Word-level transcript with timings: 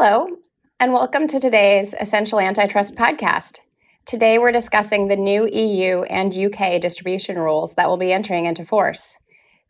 Hello, 0.00 0.28
and 0.78 0.92
welcome 0.92 1.26
to 1.26 1.40
today's 1.40 1.92
Essential 1.92 2.38
Antitrust 2.38 2.94
podcast. 2.94 3.62
Today, 4.06 4.38
we're 4.38 4.52
discussing 4.52 5.08
the 5.08 5.16
new 5.16 5.48
EU 5.48 6.02
and 6.02 6.32
UK 6.32 6.80
distribution 6.80 7.36
rules 7.36 7.74
that 7.74 7.88
will 7.88 7.96
be 7.96 8.12
entering 8.12 8.46
into 8.46 8.64
force. 8.64 9.18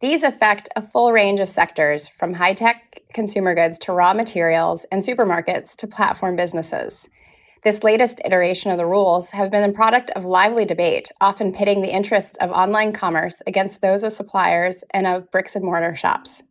These 0.01 0.23
affect 0.23 0.69
a 0.77 0.83
full 0.83 1.13
range 1.13 1.41
of 1.41 1.49
sectors, 1.49 2.09
from 2.09 2.35
high 2.35 2.53
tech 2.53 3.01
consumer 3.15 3.55
goods 3.55 3.79
to 3.79 3.93
raw 3.95 4.13
materials 4.13 4.85
and 4.93 5.03
supermarkets 5.03 5.75
to 5.77 5.87
platform 5.87 6.37
businesses. 6.37 7.09
This 7.65 7.83
latest 7.83 8.21
iteration 8.23 8.71
of 8.71 8.77
the 8.77 8.85
rules 8.85 9.31
have 9.31 9.51
been 9.51 9.67
the 9.67 9.75
product 9.75 10.11
of 10.11 10.27
lively 10.27 10.67
debate, 10.67 11.11
often 11.23 11.55
pitting 11.55 11.81
the 11.81 11.95
interests 11.95 12.37
of 12.37 12.51
online 12.51 12.93
commerce 12.93 13.41
against 13.47 13.81
those 13.81 14.03
of 14.03 14.13
suppliers 14.13 14.85
and 14.91 15.07
of 15.07 15.31
bricks 15.31 15.57
and 15.57 15.65
mortar 15.65 15.95
shops. 15.95 16.43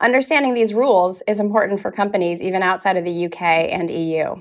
Understanding 0.00 0.54
these 0.54 0.72
rules 0.72 1.22
is 1.28 1.40
important 1.40 1.80
for 1.80 1.90
companies 1.90 2.40
even 2.40 2.62
outside 2.62 2.96
of 2.96 3.04
the 3.04 3.26
UK 3.26 3.42
and 3.42 3.90
EU. 3.90 4.34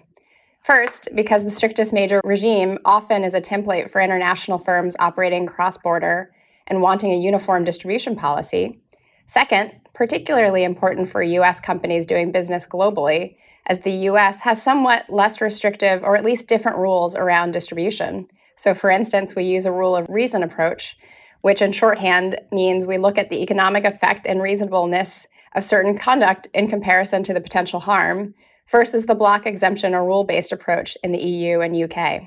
First, 0.61 1.09
because 1.15 1.43
the 1.43 1.51
strictest 1.51 1.91
major 1.91 2.21
regime 2.23 2.79
often 2.85 3.25
is 3.25 3.33
a 3.33 3.41
template 3.41 3.89
for 3.89 3.99
international 3.99 4.57
firms 4.57 4.95
operating 4.99 5.45
cross 5.45 5.77
border 5.77 6.31
and 6.67 6.81
wanting 6.81 7.11
a 7.11 7.17
uniform 7.17 7.65
distribution 7.65 8.15
policy. 8.15 8.79
Second, 9.25 9.73
particularly 9.93 10.63
important 10.63 11.09
for 11.09 11.21
US 11.21 11.59
companies 11.59 12.05
doing 12.05 12.31
business 12.31 12.65
globally, 12.65 13.35
as 13.67 13.79
the 13.79 14.07
US 14.09 14.39
has 14.41 14.61
somewhat 14.61 15.09
less 15.09 15.41
restrictive 15.41 16.03
or 16.03 16.15
at 16.15 16.23
least 16.23 16.47
different 16.47 16.77
rules 16.77 17.15
around 17.15 17.51
distribution. 17.51 18.27
So, 18.55 18.73
for 18.73 18.89
instance, 18.89 19.35
we 19.35 19.43
use 19.43 19.65
a 19.65 19.71
rule 19.71 19.95
of 19.95 20.07
reason 20.09 20.41
approach, 20.41 20.97
which 21.41 21.61
in 21.61 21.71
shorthand 21.71 22.39
means 22.51 22.85
we 22.85 22.97
look 22.97 23.17
at 23.17 23.29
the 23.29 23.41
economic 23.41 23.85
effect 23.85 24.27
and 24.27 24.41
reasonableness 24.41 25.27
of 25.55 25.63
certain 25.63 25.97
conduct 25.97 26.47
in 26.53 26.67
comparison 26.67 27.23
to 27.23 27.33
the 27.33 27.41
potential 27.41 27.79
harm 27.79 28.33
versus 28.69 29.05
the 29.05 29.15
block 29.15 29.45
exemption 29.45 29.95
or 29.95 30.05
rule 30.05 30.23
based 30.23 30.51
approach 30.51 30.97
in 31.03 31.11
the 31.11 31.23
EU 31.23 31.61
and 31.61 31.75
UK. 31.75 32.23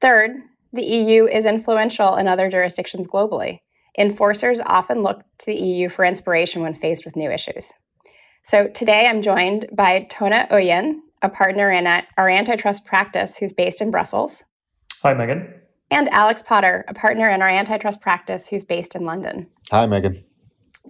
Third, 0.00 0.32
the 0.72 0.84
EU 0.84 1.26
is 1.26 1.46
influential 1.46 2.16
in 2.16 2.28
other 2.28 2.50
jurisdictions 2.50 3.06
globally. 3.06 3.60
Enforcers 3.96 4.60
often 4.66 5.02
look 5.02 5.22
to 5.38 5.46
the 5.46 5.56
EU 5.56 5.88
for 5.88 6.04
inspiration 6.04 6.62
when 6.62 6.74
faced 6.74 7.04
with 7.04 7.16
new 7.16 7.30
issues. 7.30 7.72
So 8.42 8.66
today 8.66 9.06
I'm 9.06 9.22
joined 9.22 9.66
by 9.72 10.00
Tone 10.10 10.32
Oeyen, 10.32 10.96
a 11.22 11.28
partner 11.28 11.70
in 11.70 11.86
our 11.86 12.28
antitrust 12.28 12.84
practice 12.84 13.36
who's 13.36 13.52
based 13.52 13.80
in 13.80 13.90
Brussels. 13.90 14.44
Hi, 15.02 15.14
Meghan. 15.14 15.63
And 15.94 16.12
Alex 16.12 16.42
Potter, 16.42 16.84
a 16.88 16.92
partner 16.92 17.28
in 17.28 17.40
our 17.40 17.48
antitrust 17.48 18.00
practice 18.00 18.48
who's 18.48 18.64
based 18.64 18.96
in 18.96 19.04
London. 19.04 19.48
Hi, 19.70 19.86
Meghan. 19.86 20.24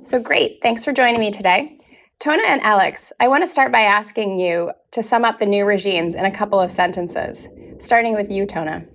So 0.02 0.18
great. 0.18 0.60
Thanks 0.62 0.82
for 0.82 0.94
joining 0.94 1.20
me 1.20 1.30
today. 1.30 1.78
Tone 2.20 2.38
and 2.46 2.62
Alex, 2.62 3.12
I 3.20 3.28
want 3.28 3.42
to 3.42 3.46
start 3.46 3.70
by 3.70 3.82
asking 3.82 4.38
you 4.38 4.72
to 4.92 5.02
sum 5.02 5.26
up 5.26 5.36
the 5.36 5.44
new 5.44 5.66
regimes 5.66 6.14
in 6.14 6.24
a 6.24 6.30
couple 6.30 6.58
of 6.58 6.70
sentences, 6.70 7.50
starting 7.76 8.14
with 8.14 8.30
you, 8.30 8.46
Tone. 8.46 8.88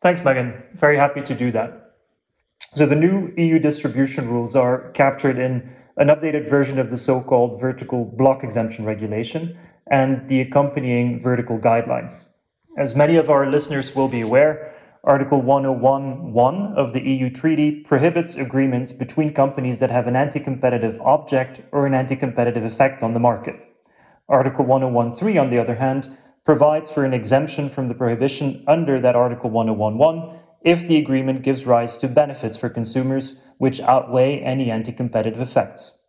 Thanks, 0.00 0.20
Meghan. 0.20 0.62
Very 0.76 0.96
happy 0.96 1.22
to 1.22 1.34
do 1.34 1.50
that. 1.50 1.96
So, 2.76 2.86
the 2.86 2.94
new 2.94 3.34
EU 3.36 3.58
distribution 3.58 4.28
rules 4.28 4.54
are 4.54 4.92
captured 4.92 5.36
in 5.36 5.68
an 5.96 6.08
updated 6.08 6.48
version 6.48 6.78
of 6.78 6.90
the 6.92 6.96
so 6.96 7.20
called 7.20 7.60
vertical 7.60 8.04
block 8.04 8.44
exemption 8.44 8.84
regulation 8.84 9.58
and 9.90 10.28
the 10.28 10.40
accompanying 10.40 11.20
vertical 11.20 11.58
guidelines. 11.58 12.28
As 12.76 12.94
many 12.94 13.16
of 13.16 13.30
our 13.30 13.50
listeners 13.50 13.96
will 13.96 14.06
be 14.06 14.20
aware, 14.20 14.76
Article 15.04 15.40
101.1 15.40 16.74
of 16.74 16.92
the 16.92 17.00
EU 17.00 17.30
Treaty 17.30 17.82
prohibits 17.82 18.34
agreements 18.34 18.90
between 18.90 19.32
companies 19.32 19.78
that 19.78 19.90
have 19.90 20.08
an 20.08 20.16
anti 20.16 20.40
competitive 20.40 21.00
object 21.00 21.60
or 21.70 21.86
an 21.86 21.94
anti 21.94 22.16
competitive 22.16 22.64
effect 22.64 23.02
on 23.02 23.14
the 23.14 23.20
market. 23.20 23.54
Article 24.28 24.64
101.3, 24.64 25.40
on 25.40 25.50
the 25.50 25.58
other 25.58 25.76
hand, 25.76 26.18
provides 26.44 26.90
for 26.90 27.04
an 27.04 27.14
exemption 27.14 27.68
from 27.68 27.86
the 27.86 27.94
prohibition 27.94 28.64
under 28.66 28.98
that 29.00 29.14
Article 29.14 29.50
101.1 29.50 30.36
if 30.62 30.86
the 30.88 30.96
agreement 30.96 31.42
gives 31.42 31.64
rise 31.64 31.96
to 31.98 32.08
benefits 32.08 32.56
for 32.56 32.68
consumers 32.68 33.40
which 33.58 33.80
outweigh 33.80 34.40
any 34.40 34.68
anti 34.68 34.90
competitive 34.90 35.40
effects. 35.40 36.02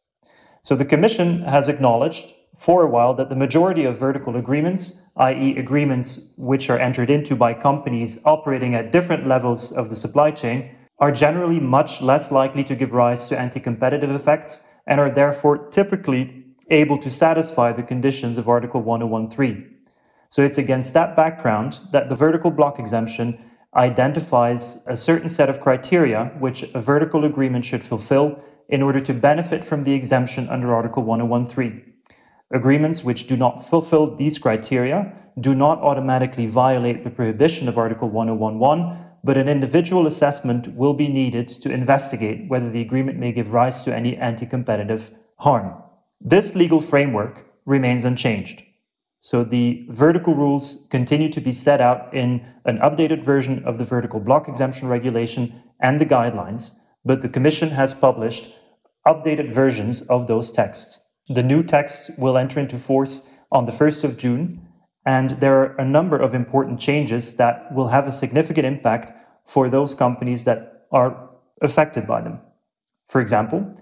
So 0.63 0.75
the 0.75 0.85
Commission 0.85 1.43
has 1.43 1.69
acknowledged 1.69 2.33
for 2.55 2.83
a 2.83 2.89
while 2.89 3.13
that 3.13 3.29
the 3.29 3.35
majority 3.35 3.85
of 3.85 3.97
vertical 3.97 4.35
agreements, 4.35 5.03
i.e., 5.17 5.57
agreements 5.57 6.33
which 6.37 6.69
are 6.69 6.79
entered 6.79 7.09
into 7.09 7.35
by 7.35 7.53
companies 7.53 8.19
operating 8.25 8.75
at 8.75 8.91
different 8.91 9.27
levels 9.27 9.71
of 9.71 9.89
the 9.89 9.95
supply 9.95 10.31
chain, 10.31 10.69
are 10.99 11.11
generally 11.11 11.59
much 11.59 12.01
less 12.01 12.31
likely 12.31 12.63
to 12.63 12.75
give 12.75 12.91
rise 12.91 13.27
to 13.27 13.39
anti 13.39 13.59
competitive 13.59 14.09
effects 14.09 14.65
and 14.87 14.99
are 14.99 15.09
therefore 15.09 15.69
typically 15.69 16.45
able 16.69 16.97
to 16.97 17.09
satisfy 17.09 17.71
the 17.71 17.83
conditions 17.83 18.37
of 18.37 18.49
Article 18.49 18.81
1013. 18.81 19.75
So 20.29 20.43
it's 20.43 20.57
against 20.57 20.93
that 20.93 21.15
background 21.15 21.79
that 21.91 22.09
the 22.09 22.15
vertical 22.15 22.51
block 22.51 22.79
exemption 22.79 23.39
identifies 23.75 24.85
a 24.87 24.97
certain 24.97 25.29
set 25.29 25.49
of 25.49 25.61
criteria 25.61 26.25
which 26.39 26.63
a 26.73 26.81
vertical 26.81 27.25
agreement 27.25 27.65
should 27.65 27.83
fulfill 27.83 28.43
in 28.67 28.81
order 28.81 28.99
to 28.99 29.13
benefit 29.13 29.63
from 29.63 29.83
the 29.83 29.93
exemption 29.93 30.47
under 30.49 30.73
Article 30.73 31.03
1013. 31.03 31.88
Agreements 32.51 33.03
which 33.03 33.27
do 33.27 33.37
not 33.37 33.69
fulfill 33.69 34.15
these 34.15 34.39
criteria 34.39 35.13
do 35.39 35.53
not 35.53 35.79
automatically 35.79 36.47
violate 36.47 37.03
the 37.03 37.09
prohibition 37.09 37.67
of 37.67 37.77
Article 37.77 38.09
1011, 38.09 38.97
but 39.23 39.37
an 39.37 39.47
individual 39.47 40.07
assessment 40.07 40.67
will 40.75 40.93
be 40.95 41.07
needed 41.07 41.47
to 41.47 41.71
investigate 41.71 42.49
whether 42.49 42.69
the 42.69 42.81
agreement 42.81 43.19
may 43.19 43.31
give 43.31 43.53
rise 43.53 43.83
to 43.83 43.95
any 43.95 44.17
anti 44.17 44.47
competitive 44.47 45.11
harm. 45.37 45.73
This 46.19 46.55
legal 46.55 46.81
framework 46.81 47.45
remains 47.65 48.03
unchanged. 48.03 48.63
So 49.19 49.43
the 49.43 49.85
vertical 49.89 50.33
rules 50.33 50.87
continue 50.89 51.29
to 51.29 51.41
be 51.41 51.51
set 51.51 51.81
out 51.81 52.13
in 52.13 52.45
an 52.65 52.79
updated 52.79 53.23
version 53.23 53.63
of 53.63 53.77
the 53.77 53.85
vertical 53.85 54.19
block 54.19 54.47
exemption 54.47 54.87
regulation 54.87 55.61
and 55.81 56.01
the 56.01 56.05
guidelines, 56.05 56.79
but 57.05 57.21
the 57.21 57.29
Commission 57.29 57.69
has 57.69 57.93
published 57.93 58.49
updated 59.05 59.53
versions 59.53 60.01
of 60.03 60.27
those 60.27 60.51
texts. 60.51 60.99
The 61.29 61.43
new 61.43 61.61
text 61.61 62.17
will 62.17 62.37
enter 62.37 62.59
into 62.59 62.79
force 62.79 63.29
on 63.51 63.67
the 63.67 63.71
1st 63.71 64.03
of 64.03 64.17
June, 64.17 64.67
and 65.05 65.29
there 65.39 65.61
are 65.61 65.75
a 65.75 65.85
number 65.85 66.17
of 66.17 66.33
important 66.33 66.79
changes 66.79 67.35
that 67.37 67.71
will 67.71 67.89
have 67.89 68.07
a 68.07 68.11
significant 68.11 68.65
impact 68.65 69.13
for 69.45 69.69
those 69.69 69.93
companies 69.93 70.45
that 70.45 70.87
are 70.91 71.29
affected 71.61 72.07
by 72.07 72.21
them. 72.21 72.39
For 73.07 73.21
example, 73.21 73.75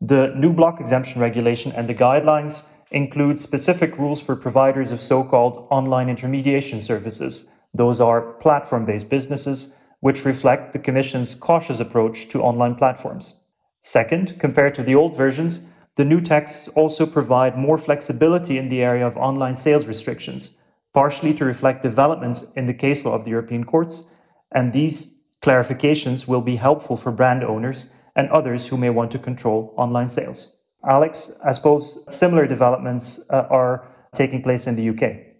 the 0.00 0.32
new 0.36 0.52
block 0.52 0.80
exemption 0.80 1.20
regulation 1.20 1.72
and 1.72 1.88
the 1.88 1.94
guidelines 1.94 2.68
include 2.92 3.38
specific 3.38 3.98
rules 3.98 4.20
for 4.20 4.36
providers 4.36 4.92
of 4.92 5.00
so 5.00 5.24
called 5.24 5.66
online 5.70 6.08
intermediation 6.08 6.80
services. 6.80 7.52
Those 7.74 8.00
are 8.00 8.32
platform 8.34 8.84
based 8.84 9.08
businesses, 9.08 9.76
which 10.00 10.24
reflect 10.24 10.72
the 10.72 10.78
Commission's 10.78 11.34
cautious 11.34 11.80
approach 11.80 12.28
to 12.28 12.42
online 12.42 12.76
platforms. 12.76 13.34
Second, 13.80 14.38
compared 14.38 14.74
to 14.76 14.82
the 14.82 14.94
old 14.94 15.16
versions, 15.16 15.71
the 15.96 16.04
new 16.04 16.20
texts 16.20 16.68
also 16.68 17.04
provide 17.04 17.58
more 17.58 17.76
flexibility 17.76 18.58
in 18.58 18.68
the 18.68 18.82
area 18.82 19.06
of 19.06 19.16
online 19.16 19.54
sales 19.54 19.86
restrictions, 19.86 20.58
partially 20.94 21.34
to 21.34 21.44
reflect 21.44 21.82
developments 21.82 22.52
in 22.54 22.66
the 22.66 22.74
case 22.74 23.04
law 23.04 23.14
of 23.14 23.24
the 23.24 23.30
European 23.30 23.64
courts, 23.64 24.14
and 24.52 24.72
these 24.72 25.22
clarifications 25.42 26.26
will 26.26 26.40
be 26.40 26.56
helpful 26.56 26.96
for 26.96 27.12
brand 27.12 27.44
owners 27.44 27.90
and 28.16 28.28
others 28.30 28.68
who 28.68 28.76
may 28.76 28.90
want 28.90 29.10
to 29.10 29.18
control 29.18 29.74
online 29.76 30.08
sales. 30.08 30.56
Alex, 30.86 31.38
I 31.44 31.52
suppose 31.52 32.04
similar 32.14 32.46
developments 32.46 33.24
uh, 33.30 33.46
are 33.50 33.88
taking 34.14 34.42
place 34.42 34.66
in 34.66 34.76
the 34.76 34.88
UK. 34.88 35.32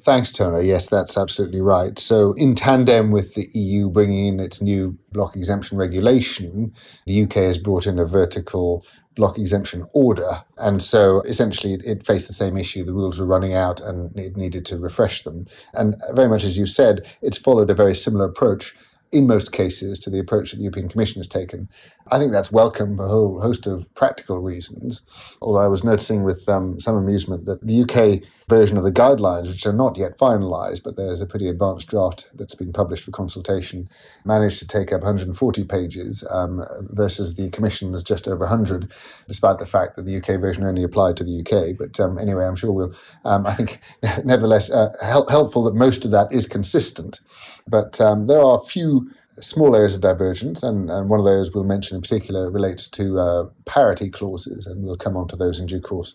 Thanks, 0.00 0.32
Tone. 0.32 0.64
Yes, 0.64 0.88
that's 0.88 1.16
absolutely 1.16 1.60
right. 1.60 1.96
So, 1.96 2.32
in 2.32 2.56
tandem 2.56 3.12
with 3.12 3.34
the 3.34 3.48
EU 3.54 3.88
bringing 3.88 4.26
in 4.26 4.40
its 4.40 4.60
new 4.60 4.98
block 5.12 5.36
exemption 5.36 5.78
regulation, 5.78 6.72
the 7.06 7.22
UK 7.22 7.34
has 7.34 7.56
brought 7.56 7.86
in 7.86 7.98
a 7.98 8.04
vertical 8.04 8.84
block 9.16 9.38
exemption 9.38 9.84
order. 9.92 10.44
And 10.58 10.80
so 10.80 11.22
essentially 11.22 11.74
it, 11.84 12.06
faced 12.06 12.28
the 12.28 12.34
same 12.34 12.56
issue. 12.56 12.84
The 12.84 12.92
rules 12.92 13.18
were 13.18 13.26
running 13.26 13.54
out 13.54 13.80
and 13.80 14.16
it 14.16 14.36
needed 14.36 14.64
to 14.66 14.78
refresh 14.78 15.22
them. 15.22 15.46
And 15.74 15.96
very 16.12 16.28
much 16.28 16.44
as 16.44 16.56
you 16.56 16.66
said, 16.66 17.04
it's 17.22 17.38
followed 17.38 17.70
a 17.70 17.74
very 17.74 17.94
similar 17.94 18.26
approach 18.26 18.76
in 19.12 19.26
most 19.26 19.52
cases 19.52 19.98
to 20.00 20.10
the 20.10 20.18
approach 20.18 20.50
that 20.50 20.56
the 20.56 20.64
European 20.64 20.88
Commission 20.88 21.20
has 21.20 21.28
taken. 21.28 21.68
I 22.10 22.18
think 22.18 22.30
that's 22.30 22.52
welcome 22.52 22.96
for 22.96 23.04
a 23.04 23.08
whole 23.08 23.40
host 23.40 23.66
of 23.66 23.92
practical 23.94 24.38
reasons. 24.38 25.02
Although 25.42 25.64
I 25.64 25.68
was 25.68 25.82
noticing 25.82 26.22
with 26.22 26.48
um, 26.48 26.78
some 26.78 26.96
amusement 26.96 27.46
that 27.46 27.66
the 27.66 27.82
UK 27.82 28.28
version 28.48 28.76
of 28.76 28.84
the 28.84 28.92
guidelines, 28.92 29.48
which 29.48 29.66
are 29.66 29.72
not 29.72 29.96
yet 29.96 30.18
finalised, 30.18 30.84
but 30.84 30.96
there's 30.96 31.20
a 31.20 31.26
pretty 31.26 31.48
advanced 31.48 31.88
draft 31.88 32.30
that's 32.34 32.54
been 32.54 32.72
published 32.72 33.02
for 33.02 33.10
consultation, 33.10 33.88
managed 34.24 34.60
to 34.60 34.68
take 34.68 34.92
up 34.92 35.00
140 35.00 35.64
pages 35.64 36.24
um, 36.30 36.64
versus 36.90 37.34
the 37.34 37.50
Commission's 37.50 38.04
just 38.04 38.28
over 38.28 38.44
100, 38.44 38.92
despite 39.26 39.58
the 39.58 39.66
fact 39.66 39.96
that 39.96 40.02
the 40.02 40.16
UK 40.16 40.40
version 40.40 40.64
only 40.64 40.84
applied 40.84 41.16
to 41.16 41.24
the 41.24 41.40
UK. 41.40 41.76
But 41.76 41.98
um, 41.98 42.18
anyway, 42.18 42.44
I'm 42.44 42.56
sure 42.56 42.70
we'll, 42.70 42.94
um, 43.24 43.46
I 43.46 43.54
think, 43.54 43.80
nevertheless, 44.24 44.70
uh, 44.70 44.90
help, 45.02 45.28
helpful 45.28 45.64
that 45.64 45.74
most 45.74 46.04
of 46.04 46.12
that 46.12 46.32
is 46.32 46.46
consistent. 46.46 47.20
But 47.66 48.00
um, 48.00 48.26
there 48.28 48.40
are 48.40 48.60
a 48.60 48.64
few 48.64 49.05
small 49.42 49.74
areas 49.76 49.94
of 49.94 50.00
divergence, 50.00 50.62
and, 50.62 50.90
and 50.90 51.08
one 51.08 51.18
of 51.18 51.26
those 51.26 51.52
we'll 51.52 51.64
mention 51.64 51.96
in 51.96 52.02
particular 52.02 52.50
relates 52.50 52.88
to 52.88 53.18
uh, 53.18 53.46
parity 53.64 54.10
clauses, 54.10 54.66
and 54.66 54.84
we'll 54.84 54.96
come 54.96 55.16
on 55.16 55.28
to 55.28 55.36
those 55.36 55.60
in 55.60 55.66
due 55.66 55.80
course. 55.80 56.14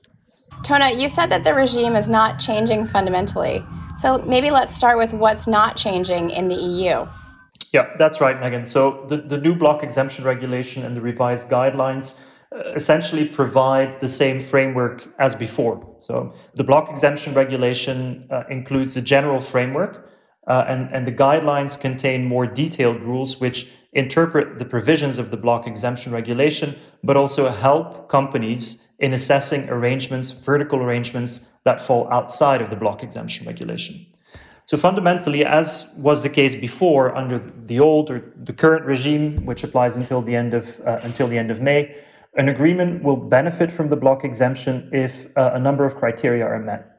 Tone, 0.64 1.00
you 1.00 1.08
said 1.08 1.28
that 1.28 1.44
the 1.44 1.54
regime 1.54 1.96
is 1.96 2.08
not 2.08 2.40
changing 2.40 2.86
fundamentally. 2.86 3.64
So 3.98 4.20
maybe 4.20 4.52
let's 4.52 4.76
start 4.76 4.98
with 4.98 5.14
what's 5.14 5.48
not 5.48 5.78
changing 5.78 6.30
in 6.30 6.48
the 6.48 6.56
EU. 6.56 7.06
Yeah, 7.72 7.90
that's 7.98 8.20
right, 8.20 8.40
Meghan. 8.40 8.68
So 8.68 9.06
the, 9.08 9.18
the 9.18 9.38
new 9.38 9.56
block 9.56 9.82
exemption 9.82 10.26
regulation 10.26 10.84
and 10.84 10.96
the 10.96 11.02
revised 11.02 11.50
guidelines 11.50 12.22
uh, 12.54 12.72
essentially 12.76 13.28
provide 13.28 14.00
the 14.02 14.10
same 14.10 14.42
framework 14.42 15.08
as 15.20 15.34
before. 15.36 15.96
So 16.02 16.34
the 16.56 16.64
block 16.64 16.90
exemption 16.90 17.34
regulation 17.34 18.28
uh, 18.30 18.44
includes 18.50 18.98
a 18.98 19.02
general 19.02 19.40
framework, 19.40 20.11
uh, 20.48 20.66
and, 20.68 20.90
and 20.94 21.06
the 21.06 21.12
guidelines 21.12 21.80
contain 21.80 22.26
more 22.26 22.46
detailed 22.46 23.02
rules 23.02 23.40
which 23.40 23.72
interpret 23.94 24.58
the 24.58 24.66
provisions 24.66 25.18
of 25.18 25.32
the 25.32 25.38
block 25.38 25.68
exemption 25.68 26.12
regulation, 26.14 26.76
but 27.04 27.18
also 27.18 27.50
help 27.50 28.08
companies 28.10 28.90
in 29.00 29.14
assessing 29.14 29.70
arrangements, 29.70 30.32
vertical 30.32 30.80
arrangements 30.80 31.52
that 31.64 31.82
fall 31.82 32.08
outside 32.12 32.62
of 32.62 32.70
the 32.70 32.76
block 32.76 33.04
exemption 33.04 33.46
regulation. 33.46 34.06
So 34.66 34.78
fundamentally, 34.78 35.44
as 35.44 35.94
was 35.98 36.24
the 36.24 36.30
case 36.30 36.56
before 36.56 37.16
under 37.16 37.40
the 37.40 37.80
old 37.80 38.10
or 38.10 38.32
the 38.44 38.54
current 38.54 38.86
regime, 38.86 39.46
which 39.46 39.64
applies 39.64 39.98
until 39.98 40.22
the 40.22 40.36
end 40.36 40.54
of 40.54 40.80
uh, 40.86 41.00
until 41.04 41.28
the 41.28 41.38
end 41.38 41.52
of 41.52 41.60
May, 41.62 41.96
an 42.36 42.48
agreement 42.48 43.04
will 43.04 43.18
benefit 43.18 43.72
from 43.72 43.90
the 43.90 43.98
block 43.98 44.24
exemption 44.24 44.90
if 44.94 45.36
uh, 45.36 45.52
a 45.54 45.60
number 45.60 45.84
of 45.84 45.96
criteria 45.96 46.46
are 46.46 46.60
met. 46.60 46.91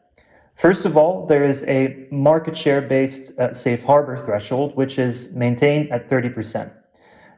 First 0.54 0.84
of 0.84 0.96
all, 0.96 1.26
there 1.26 1.44
is 1.44 1.64
a 1.66 2.06
market 2.10 2.56
share 2.56 2.81
based 2.81 3.38
uh, 3.38 3.52
safe 3.52 3.82
harbor 3.84 4.16
threshold, 4.16 4.76
which 4.76 4.99
is 4.99 5.34
maintained 5.37 5.90
at 5.90 6.08
30%. 6.08 6.70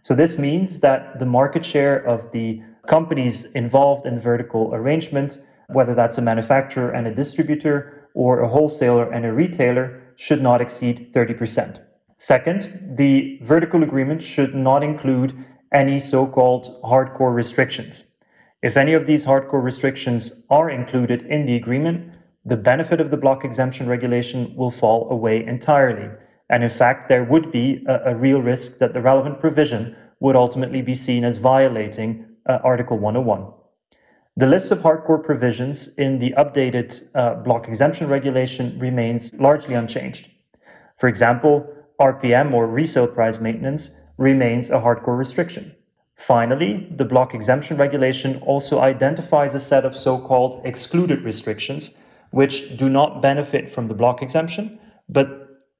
So 0.03 0.15
this 0.15 0.39
means 0.39 0.81
that 0.81 1.19
the 1.19 1.27
market 1.27 1.65
share 1.65 2.05
of 2.05 2.31
the 2.33 2.63
companies 2.87 3.51
involved 3.53 4.05
in 4.05 4.17
the 4.17 4.21
vertical 4.21 4.75
arrangement, 4.75 5.39
whether 5.69 5.95
that's 5.95 6.19
a 6.19 6.23
manufacturer 6.23 6.91
and 6.91 7.07
a 7.07 7.15
distributor 7.15 8.09
or 8.13 8.41
a 8.41 8.49
wholesaler 8.49 9.11
and 9.11 9.25
a 9.25 9.33
retailer, 9.33 10.03
should 10.17 10.43
not 10.43 10.61
exceed 10.61 11.13
30%. 11.13 11.81
Second, 12.17 12.97
the 12.97 13.39
vertical 13.43 13.83
agreement 13.83 14.23
should 14.23 14.55
not 14.55 14.83
include 14.83 15.33
any 15.73 15.99
so 15.99 16.27
called 16.27 16.81
hardcore 16.83 17.35
restrictions. 17.35 18.05
If 18.63 18.77
any 18.77 18.93
of 18.93 19.07
these 19.07 19.25
hardcore 19.25 19.63
restrictions 19.63 20.47
are 20.49 20.71
included 20.71 21.23
in 21.23 21.45
the 21.45 21.57
agreement, 21.57 22.14
the 22.45 22.57
benefit 22.57 23.01
of 23.01 23.11
the 23.11 23.17
block 23.17 23.45
exemption 23.45 23.87
regulation 23.87 24.55
will 24.55 24.71
fall 24.71 25.11
away 25.11 25.45
entirely. 25.45 26.11
And 26.51 26.63
in 26.63 26.69
fact, 26.69 27.09
there 27.09 27.25
would 27.25 27.51
be 27.51 27.85
a, 27.87 28.13
a 28.13 28.15
real 28.15 28.43
risk 28.43 28.79
that 28.79 28.93
the 28.93 29.01
relevant 29.01 29.41
provision 29.41 29.97
would 30.21 30.37
ultimately 30.37 30.83
be 30.83 30.95
seen 30.95 31.25
as 31.25 31.39
violating 31.39 32.27
uh, 32.47 32.59
Article 32.63 32.99
101. 32.99 33.47
The 34.37 34.47
list 34.47 34.73
of 34.73 34.79
hardcore 34.79 35.23
provisions 35.23 35.97
in 35.97 36.19
the 36.19 36.35
updated 36.37 37.03
uh, 37.15 37.37
block 37.37 37.69
exemption 37.69 38.09
regulation 38.09 38.79
remains 38.79 39.33
largely 39.35 39.75
unchanged. 39.75 40.29
For 40.99 41.09
example, 41.09 41.73
RPM 42.01 42.53
or 42.53 42.67
resale 42.67 43.07
price 43.07 43.41
maintenance 43.41 44.03
remains 44.19 44.71
a 44.71 44.81
hardcore 44.81 45.17
restriction. 45.17 45.75
Finally, 46.17 46.89
the 46.97 47.05
block 47.05 47.35
exemption 47.35 47.77
regulation 47.77 48.41
also 48.43 48.81
identifies 48.81 49.55
a 49.55 49.61
set 49.61 49.85
of 49.85 49.95
so 49.95 50.19
called 50.19 50.61
excluded 50.65 51.23
restrictions, 51.23 51.99
which 52.35 52.77
do 52.77 52.89
not 52.89 53.23
benefit 53.23 53.71
from 53.71 53.87
the 53.87 53.95
block 53.95 54.21
exemption, 54.21 54.77
but 55.09 55.29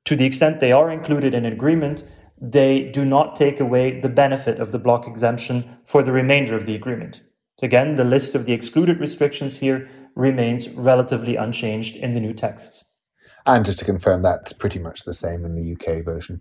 to 0.05 0.15
the 0.15 0.25
extent 0.25 0.61
they 0.61 0.71
are 0.71 0.89
included 0.89 1.35
in 1.35 1.45
an 1.45 1.53
agreement, 1.53 2.05
they 2.41 2.93
do 2.93 3.05
not 3.05 3.35
take 3.35 3.59
away 3.59 3.99
the 3.99 4.09
benefit 4.09 4.61
of 4.61 4.71
the 4.71 4.79
block 4.79 5.09
exemption 5.09 5.65
for 5.85 6.01
the 6.01 6.13
remainder 6.13 6.57
of 6.57 6.65
the 6.65 6.77
agreement. 6.77 7.23
So 7.59 7.65
again, 7.65 7.97
the 7.97 8.05
list 8.05 8.37
of 8.37 8.47
the 8.47 8.53
excluded 8.53 9.01
restrictions 9.01 9.59
here 9.59 9.91
remains 10.15 10.69
relatively 10.69 11.35
unchanged 11.35 11.97
in 11.97 12.13
the 12.13 12.21
new 12.21 12.33
texts. 12.33 13.01
And 13.47 13.65
just 13.65 13.81
to 13.81 13.85
confirm, 13.85 14.23
that's 14.23 14.53
pretty 14.53 14.79
much 14.79 15.03
the 15.03 15.15
same 15.15 15.45
in 15.45 15.57
the 15.57 15.73
UK 15.75 16.05
version. 16.05 16.41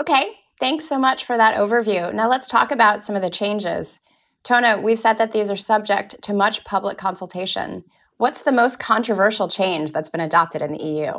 Okay, 0.00 0.30
thanks 0.60 0.88
so 0.88 0.98
much 1.00 1.24
for 1.24 1.36
that 1.36 1.56
overview. 1.56 2.14
Now 2.14 2.28
let's 2.28 2.46
talk 2.46 2.70
about 2.70 3.04
some 3.04 3.16
of 3.16 3.22
the 3.22 3.30
changes. 3.30 3.98
Tone, 4.44 4.84
we've 4.84 5.00
said 5.00 5.18
that 5.18 5.32
these 5.32 5.50
are 5.50 5.56
subject 5.56 6.22
to 6.22 6.32
much 6.32 6.64
public 6.64 6.96
consultation. 6.96 7.82
What's 8.18 8.42
the 8.42 8.52
most 8.52 8.78
controversial 8.78 9.46
change 9.46 9.92
that's 9.92 10.08
been 10.08 10.22
adopted 10.22 10.62
in 10.62 10.72
the 10.72 10.82
EU? 10.82 11.12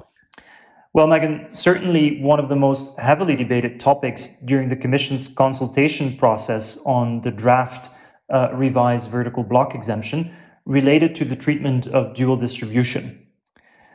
Well, 0.93 1.07
Meghan, 1.07 1.53
certainly 1.53 2.19
one 2.21 2.39
of 2.39 2.49
the 2.49 2.55
most 2.55 2.97
heavily 2.99 3.35
debated 3.35 3.79
topics 3.79 4.39
during 4.45 4.69
the 4.69 4.75
Commission's 4.75 5.27
consultation 5.27 6.17
process 6.17 6.79
on 6.85 7.21
the 7.21 7.29
draft 7.29 7.91
uh, 8.31 8.49
revised 8.53 9.09
vertical 9.09 9.43
block 9.43 9.75
exemption 9.75 10.31
related 10.65 11.13
to 11.15 11.25
the 11.25 11.35
treatment 11.35 11.85
of 11.87 12.15
dual 12.15 12.35
distribution. 12.35 13.23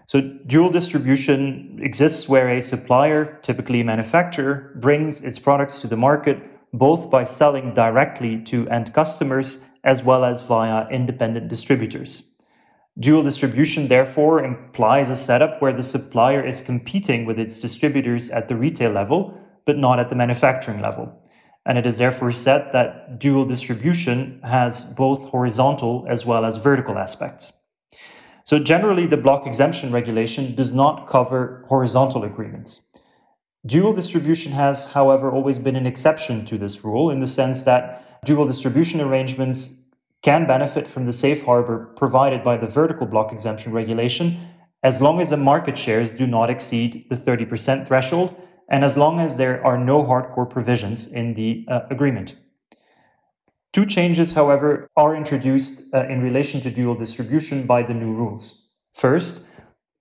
So, 0.06 0.20
dual 0.46 0.70
distribution 0.70 1.80
exists 1.82 2.28
where 2.28 2.50
a 2.50 2.60
supplier, 2.60 3.40
typically 3.42 3.80
a 3.80 3.84
manufacturer, 3.84 4.76
brings 4.76 5.22
its 5.22 5.40
products 5.40 5.80
to 5.80 5.88
the 5.88 5.96
market 5.96 6.38
both 6.72 7.10
by 7.10 7.24
selling 7.24 7.74
directly 7.74 8.40
to 8.44 8.68
end 8.68 8.94
customers 8.94 9.60
as 9.84 10.02
well 10.02 10.24
as 10.24 10.42
via 10.42 10.88
independent 10.88 11.48
distributors. 11.48 12.31
Dual 12.98 13.22
distribution, 13.22 13.88
therefore, 13.88 14.44
implies 14.44 15.08
a 15.08 15.16
setup 15.16 15.62
where 15.62 15.72
the 15.72 15.82
supplier 15.82 16.44
is 16.46 16.60
competing 16.60 17.24
with 17.24 17.38
its 17.38 17.58
distributors 17.58 18.28
at 18.28 18.48
the 18.48 18.56
retail 18.56 18.90
level, 18.90 19.38
but 19.64 19.78
not 19.78 19.98
at 19.98 20.10
the 20.10 20.16
manufacturing 20.16 20.82
level. 20.82 21.18
And 21.64 21.78
it 21.78 21.86
is 21.86 21.96
therefore 21.96 22.32
said 22.32 22.70
that 22.72 23.18
dual 23.18 23.46
distribution 23.46 24.40
has 24.42 24.92
both 24.94 25.24
horizontal 25.24 26.04
as 26.08 26.26
well 26.26 26.44
as 26.44 26.58
vertical 26.58 26.98
aspects. 26.98 27.52
So, 28.44 28.58
generally, 28.58 29.06
the 29.06 29.16
block 29.16 29.46
exemption 29.46 29.90
regulation 29.90 30.54
does 30.54 30.74
not 30.74 31.08
cover 31.08 31.64
horizontal 31.68 32.24
agreements. 32.24 32.90
Dual 33.64 33.92
distribution 33.92 34.52
has, 34.52 34.86
however, 34.86 35.30
always 35.30 35.58
been 35.58 35.76
an 35.76 35.86
exception 35.86 36.44
to 36.46 36.58
this 36.58 36.84
rule 36.84 37.10
in 37.10 37.20
the 37.20 37.26
sense 37.28 37.62
that 37.62 38.20
dual 38.24 38.44
distribution 38.44 39.00
arrangements 39.00 39.81
can 40.22 40.46
benefit 40.46 40.86
from 40.86 41.06
the 41.06 41.12
safe 41.12 41.44
harbor 41.44 41.92
provided 41.96 42.42
by 42.42 42.56
the 42.56 42.66
vertical 42.66 43.06
block 43.06 43.32
exemption 43.32 43.72
regulation 43.72 44.38
as 44.82 45.00
long 45.00 45.20
as 45.20 45.30
the 45.30 45.36
market 45.36 45.76
shares 45.76 46.12
do 46.12 46.26
not 46.26 46.50
exceed 46.50 47.06
the 47.08 47.14
30% 47.14 47.86
threshold 47.86 48.34
and 48.68 48.84
as 48.84 48.96
long 48.96 49.20
as 49.20 49.36
there 49.36 49.64
are 49.64 49.78
no 49.78 50.02
hardcore 50.02 50.48
provisions 50.48 51.12
in 51.12 51.34
the 51.34 51.64
uh, 51.68 51.82
agreement. 51.90 52.36
Two 53.72 53.86
changes, 53.86 54.34
however, 54.34 54.88
are 54.96 55.16
introduced 55.16 55.94
uh, 55.94 56.06
in 56.06 56.22
relation 56.22 56.60
to 56.60 56.70
dual 56.70 56.94
distribution 56.94 57.66
by 57.66 57.82
the 57.82 57.94
new 57.94 58.12
rules. 58.12 58.70
First, 58.94 59.46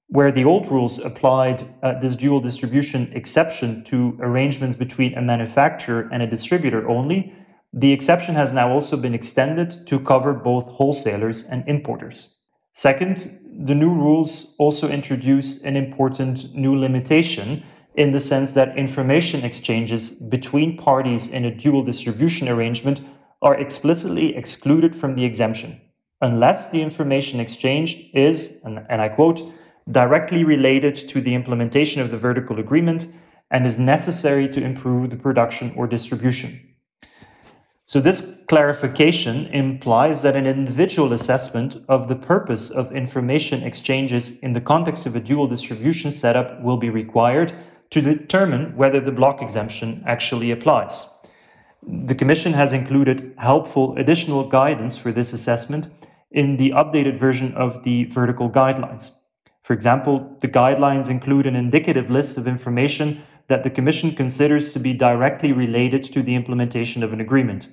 where 0.08 0.32
the 0.32 0.44
old 0.44 0.70
rules 0.70 1.00
applied 1.00 1.64
uh, 1.84 1.98
this 2.00 2.16
dual 2.16 2.42
distribution 2.42 3.10
exception 3.14 3.84
to 3.86 4.18
arrangements 4.20 4.76
between 4.76 5.18
a 5.18 5.22
manufacturer 5.22 6.10
and 6.12 6.22
a 6.22 6.28
distributor 6.28 6.88
only, 6.90 7.34
the 7.74 7.94
exception 7.94 8.36
has 8.36 8.52
now 8.52 8.70
also 8.70 8.98
been 8.98 9.14
extended 9.14 9.88
to 9.88 10.00
cover 10.00 10.34
both 10.34 10.70
wholesalers 10.70 11.44
and 11.44 11.68
importers. 11.68 12.36
Second, 12.74 13.40
the 13.64 13.76
new 13.76 13.94
rules 13.94 14.56
also 14.58 14.90
introduce 14.90 15.62
an 15.64 15.78
important 15.78 16.54
new 16.54 16.76
limitation 16.76 17.64
in 17.96 18.12
the 18.12 18.20
sense 18.20 18.54
that 18.54 18.78
information 18.78 19.44
exchanges 19.44 20.12
between 20.12 20.78
parties 20.78 21.28
in 21.28 21.46
a 21.46 21.56
dual 21.56 21.84
distribution 21.84 22.48
arrangement 22.48 23.02
are 23.42 23.56
explicitly 23.56 24.36
excluded 24.36 24.96
from 24.96 25.16
the 25.16 25.26
exemption, 25.26 25.80
unless 26.22 26.72
the 26.72 26.82
information 26.82 27.40
exchange 27.40 28.10
is, 28.14 28.62
and, 28.64 28.86
and 28.90 29.02
I 29.02 29.10
quote, 29.10 29.42
directly 29.90 30.44
related 30.44 30.96
to 30.96 31.22
the 31.22 31.34
implementation 31.34 32.02
of 32.02 32.12
the 32.12 32.18
vertical 32.18 32.60
agreement 32.60 33.08
and 33.50 33.66
is 33.66 33.78
necessary 33.78 34.48
to 34.50 34.64
improve 34.64 35.10
the 35.10 35.18
production 35.18 35.74
or 35.76 35.88
distribution. 35.88 36.71
So, 37.92 38.00
this 38.00 38.42
clarification 38.48 39.48
implies 39.48 40.22
that 40.22 40.38
an 40.38 40.48
individual 40.48 41.12
assessment 41.12 41.76
of 41.90 42.08
the 42.08 42.16
purpose 42.16 42.70
of 42.70 42.94
information 42.94 43.64
exchanges 43.64 44.40
in 44.40 44.54
the 44.54 44.62
context 44.62 45.06
of 45.06 45.14
a 45.14 45.20
dual 45.20 45.46
distribution 45.46 46.10
setup 46.10 46.62
will 46.62 46.78
be 46.78 46.90
required 46.90 47.52
to 47.90 48.02
determine 48.02 48.78
whether 48.78 49.02
the 49.02 49.12
block 49.12 49.42
exemption 49.42 50.02
actually 50.08 50.52
applies. 50.52 51.06
The 51.86 52.16
Commission 52.16 52.54
has 52.54 52.72
included 52.72 53.34
helpful 53.38 53.98
additional 53.98 54.48
guidance 54.48 54.96
for 54.96 55.12
this 55.12 55.34
assessment 55.34 55.90
in 56.32 56.56
the 56.56 56.70
updated 56.70 57.20
version 57.20 57.54
of 57.56 57.84
the 57.84 58.06
vertical 58.06 58.50
guidelines. 58.50 59.18
For 59.64 59.74
example, 59.74 60.38
the 60.40 60.48
guidelines 60.48 61.10
include 61.10 61.46
an 61.46 61.58
indicative 61.58 62.10
list 62.10 62.38
of 62.38 62.48
information 62.48 63.22
that 63.50 63.64
the 63.64 63.70
Commission 63.70 64.16
considers 64.16 64.72
to 64.72 64.80
be 64.80 64.94
directly 64.94 65.52
related 65.52 66.06
to 66.06 66.24
the 66.24 66.36
implementation 66.36 67.04
of 67.04 67.12
an 67.12 67.20
agreement. 67.20 67.68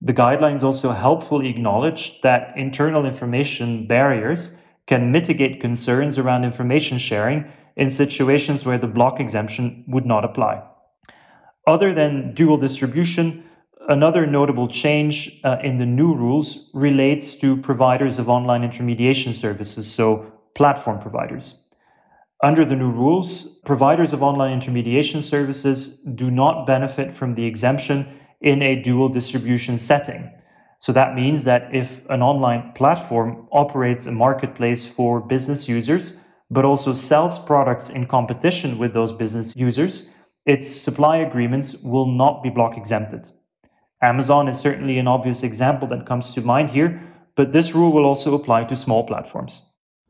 The 0.00 0.14
guidelines 0.14 0.62
also 0.62 0.92
helpfully 0.92 1.48
acknowledge 1.48 2.20
that 2.20 2.56
internal 2.56 3.04
information 3.04 3.86
barriers 3.86 4.56
can 4.86 5.12
mitigate 5.12 5.60
concerns 5.60 6.18
around 6.18 6.44
information 6.44 6.98
sharing 6.98 7.44
in 7.76 7.90
situations 7.90 8.64
where 8.64 8.78
the 8.78 8.86
block 8.86 9.20
exemption 9.20 9.84
would 9.88 10.06
not 10.06 10.24
apply. 10.24 10.62
Other 11.66 11.92
than 11.92 12.34
dual 12.34 12.56
distribution, 12.56 13.44
Another 13.88 14.26
notable 14.26 14.68
change 14.68 15.40
uh, 15.44 15.56
in 15.64 15.78
the 15.78 15.86
new 15.86 16.12
rules 16.12 16.68
relates 16.74 17.34
to 17.36 17.56
providers 17.56 18.18
of 18.18 18.28
online 18.28 18.62
intermediation 18.62 19.32
services, 19.32 19.90
so 19.90 20.30
platform 20.54 20.98
providers. 20.98 21.64
Under 22.42 22.66
the 22.66 22.76
new 22.76 22.90
rules, 22.90 23.62
providers 23.64 24.12
of 24.12 24.22
online 24.22 24.52
intermediation 24.52 25.22
services 25.22 26.02
do 26.02 26.30
not 26.30 26.66
benefit 26.66 27.12
from 27.12 27.32
the 27.32 27.46
exemption 27.46 28.06
in 28.40 28.62
a 28.62 28.80
dual 28.82 29.08
distribution 29.08 29.78
setting. 29.78 30.30
So 30.80 30.92
that 30.92 31.14
means 31.14 31.44
that 31.44 31.74
if 31.74 32.08
an 32.08 32.22
online 32.22 32.72
platform 32.74 33.48
operates 33.50 34.06
a 34.06 34.12
marketplace 34.12 34.86
for 34.86 35.20
business 35.20 35.68
users, 35.68 36.24
but 36.50 36.64
also 36.64 36.92
sells 36.92 37.38
products 37.38 37.90
in 37.90 38.06
competition 38.06 38.78
with 38.78 38.94
those 38.94 39.12
business 39.12 39.54
users, 39.56 40.14
its 40.46 40.70
supply 40.70 41.18
agreements 41.18 41.82
will 41.82 42.06
not 42.06 42.42
be 42.42 42.48
block 42.48 42.76
exempted. 42.76 43.30
Amazon 44.02 44.46
is 44.46 44.58
certainly 44.58 44.98
an 44.98 45.08
obvious 45.08 45.42
example 45.42 45.88
that 45.88 46.06
comes 46.06 46.32
to 46.32 46.40
mind 46.40 46.70
here, 46.70 47.02
but 47.34 47.52
this 47.52 47.74
rule 47.74 47.92
will 47.92 48.04
also 48.04 48.34
apply 48.34 48.64
to 48.64 48.76
small 48.76 49.04
platforms. 49.04 49.62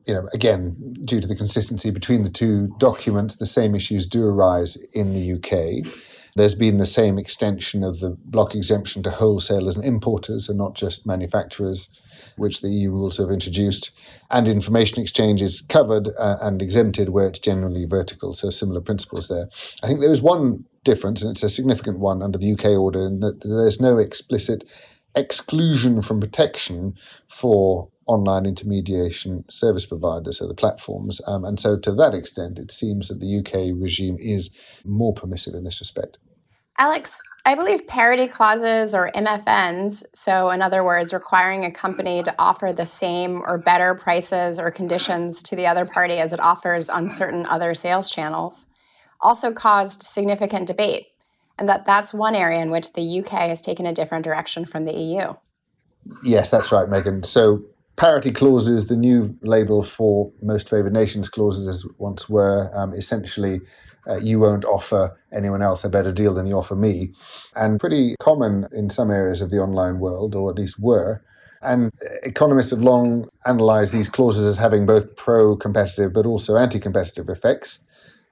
You 0.06 0.14
know, 0.14 0.28
again, 0.32 0.76
due 1.04 1.20
to 1.20 1.26
the 1.26 1.35
consistency 1.35 1.90
between 1.90 2.23
the 2.23 2.30
two 2.30 2.68
documents, 2.78 3.37
the 3.37 3.47
same 3.47 3.75
issues 3.75 4.06
do 4.06 4.26
arise 4.26 4.76
in 4.94 5.12
the 5.12 5.32
UK. 5.35 5.85
There's 6.38 6.54
been 6.54 6.78
the 6.78 6.87
same 6.87 7.18
extension 7.18 7.83
of 7.83 7.99
the 7.99 8.16
block 8.25 8.54
exemption 8.54 9.02
to 9.02 9.11
wholesalers 9.11 9.75
and 9.75 9.85
importers 9.85 10.49
and 10.49 10.57
not 10.57 10.75
just 10.75 11.04
manufacturers, 11.04 11.88
which 12.37 12.61
the 12.61 12.68
EU 12.68 12.92
rules 12.92 13.18
have 13.18 13.30
introduced. 13.30 13.90
And 14.30 14.47
information 14.47 15.02
exchange 15.02 15.42
is 15.42 15.62
covered 15.62 16.11
uh, 16.16 16.37
and 16.40 16.62
exempted 16.62 17.09
where 17.09 17.26
it's 17.26 17.40
generally 17.40 17.87
vertical. 17.87 18.35
So 18.35 18.50
similar 18.50 18.80
principles 18.80 19.26
there. 19.26 19.49
I 19.83 19.88
think 19.88 19.99
there 19.99 20.12
is 20.12 20.23
one 20.23 20.64
difference, 20.85 21.23
and 21.23 21.33
it's 21.33 21.42
a 21.42 21.50
significant 21.50 21.99
one 21.99 22.23
under 22.23 22.38
the 22.38 22.52
UK 22.52 22.66
order, 22.66 23.04
in 23.04 23.18
that 23.18 23.40
there's 23.40 23.80
no 23.80 23.99
explicit 23.99 24.62
exclusion 25.16 26.00
from 26.00 26.21
protection 26.21 26.95
for 27.26 27.88
online 28.07 28.47
intermediation 28.47 29.42
service 29.50 29.87
providers, 29.87 30.38
so 30.38 30.47
the 30.47 30.54
platforms. 30.54 31.21
Um, 31.26 31.45
and 31.45 31.59
so, 31.59 31.76
to 31.78 31.92
that 31.95 32.14
extent, 32.14 32.61
it 32.61 32.71
seems 32.71 33.09
that 33.09 33.18
the 33.18 33.38
UK 33.40 33.75
regime 33.76 34.16
is 34.21 34.50
more 34.85 35.12
permissive 35.12 35.54
in 35.54 35.64
this 35.64 35.80
respect. 35.80 36.18
Alex, 36.78 37.20
I 37.44 37.54
believe 37.54 37.87
parity 37.87 38.28
clauses 38.28 38.94
or 38.94 39.11
MFNs, 39.14 40.04
so 40.14 40.50
in 40.50 40.62
other 40.62 40.85
words, 40.85 41.12
requiring 41.12 41.64
a 41.64 41.73
company 41.73 42.23
to 42.23 42.35
offer 42.38 42.73
the 42.73 42.87
same 42.87 43.42
or 43.47 43.58
better 43.58 43.94
prices 43.94 44.58
or 44.58 44.70
conditions 44.70 45.42
to 45.44 45.56
the 45.56 45.66
other 45.66 45.87
party 45.87 46.14
as 46.14 46.32
it 46.32 46.40
offers 46.40 46.88
on 46.88 47.11
certain 47.11 47.47
other 47.47 47.75
sales 47.75 48.11
channels, 48.11 48.66
also 49.20 49.50
caused 49.50 50.02
significant 50.02 50.66
debate, 50.66 51.06
and 51.58 51.68
that 51.68 51.85
that's 51.85 52.14
one 52.14 52.35
area 52.35 52.61
in 52.61 52.70
which 52.70 52.92
the 52.92 53.20
UK 53.20 53.49
has 53.49 53.61
taken 53.61 53.87
a 53.87 53.94
different 53.94 54.25
direction 54.25 54.64
from 54.64 54.85
the 54.85 54.92
EU. 54.92 55.35
Yes, 56.23 56.50
that's 56.50 56.70
right, 56.70 56.88
Meghan. 56.88 57.25
So 57.25 57.64
parity 57.97 58.30
clauses, 58.30 58.87
the 58.87 58.97
new 58.97 59.37
label 59.42 59.82
for 59.82 60.30
most 60.42 60.70
favoured 60.70 60.92
nations 60.92 61.28
clauses, 61.28 61.66
as 61.66 61.85
once 61.99 62.28
were, 62.28 62.70
um, 62.75 62.94
essentially 62.94 63.62
uh, 64.09 64.17
you 64.17 64.41
won't 64.41 64.65
offer 64.65 65.17
anyone 65.33 65.62
else 65.62 65.85
a 65.85 65.88
better 65.88 66.12
deal 66.12 66.35
than 66.35 66.47
you 66.47 66.57
offer 66.57 66.77
me, 66.77 67.12
and 67.57 67.81
pretty 67.81 68.17
common 68.21 68.67
in 68.73 68.91
some 68.91 69.11
areas 69.11 69.41
of 69.41 69.50
the 69.50 69.59
online 69.59 69.99
world, 69.99 70.35
or 70.35 70.50
at 70.50 70.57
least 70.57 70.79
were. 70.79 71.23
And 71.61 71.91
economists 72.23 72.71
have 72.71 72.83
long 72.83 73.29
analysed 73.45 73.93
these 73.93 74.09
clauses 74.09 74.47
as 74.47 74.57
having 74.57 74.87
both 74.87 75.17
pro 75.17 75.57
competitive 75.57 76.12
but 76.12 76.25
also 76.25 76.57
anti 76.57 76.79
competitive 76.79 77.29
effects 77.29 77.81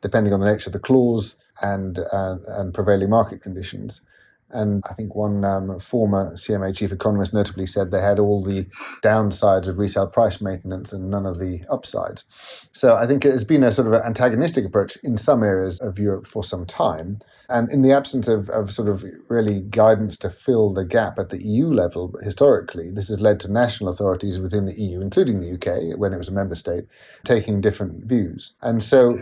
depending 0.02 0.32
on 0.32 0.40
the 0.40 0.46
nature 0.46 0.68
of 0.68 0.72
the 0.72 0.78
clause 0.78 1.36
and 1.62 1.98
uh, 2.12 2.36
and 2.46 2.74
prevailing 2.74 3.10
market 3.10 3.42
conditions. 3.42 4.00
And 4.50 4.82
I 4.88 4.94
think 4.94 5.14
one 5.14 5.44
um, 5.44 5.78
former 5.80 6.32
CMA 6.34 6.74
chief 6.74 6.92
economist 6.92 7.34
notably 7.34 7.66
said 7.66 7.90
they 7.90 8.00
had 8.00 8.18
all 8.18 8.42
the 8.42 8.66
downsides 9.02 9.66
of 9.66 9.78
resale 9.78 10.06
price 10.06 10.40
maintenance 10.40 10.92
and 10.92 11.10
none 11.10 11.26
of 11.26 11.38
the 11.38 11.64
upsides. 11.68 12.24
So 12.72 12.94
I 12.94 13.06
think 13.06 13.24
it 13.24 13.32
has 13.32 13.44
been 13.44 13.64
a 13.64 13.70
sort 13.70 13.88
of 13.88 13.94
antagonistic 13.94 14.64
approach 14.64 14.96
in 15.02 15.16
some 15.16 15.42
areas 15.42 15.80
of 15.80 15.98
Europe 15.98 16.26
for 16.26 16.44
some 16.44 16.64
time. 16.64 17.18
And 17.48 17.70
in 17.70 17.82
the 17.82 17.92
absence 17.92 18.28
of, 18.28 18.48
of 18.50 18.72
sort 18.72 18.88
of 18.88 19.04
really 19.28 19.60
guidance 19.60 20.16
to 20.18 20.30
fill 20.30 20.72
the 20.72 20.84
gap 20.84 21.18
at 21.18 21.30
the 21.30 21.42
EU 21.42 21.68
level, 21.68 22.14
historically, 22.22 22.90
this 22.90 23.08
has 23.08 23.20
led 23.20 23.40
to 23.40 23.52
national 23.52 23.90
authorities 23.90 24.38
within 24.38 24.66
the 24.66 24.74
EU, 24.74 25.00
including 25.00 25.40
the 25.40 25.52
UK 25.54 25.98
when 25.98 26.12
it 26.12 26.18
was 26.18 26.28
a 26.28 26.32
member 26.32 26.54
state, 26.54 26.84
taking 27.24 27.60
different 27.60 28.04
views. 28.04 28.52
And 28.62 28.82
so 28.82 29.20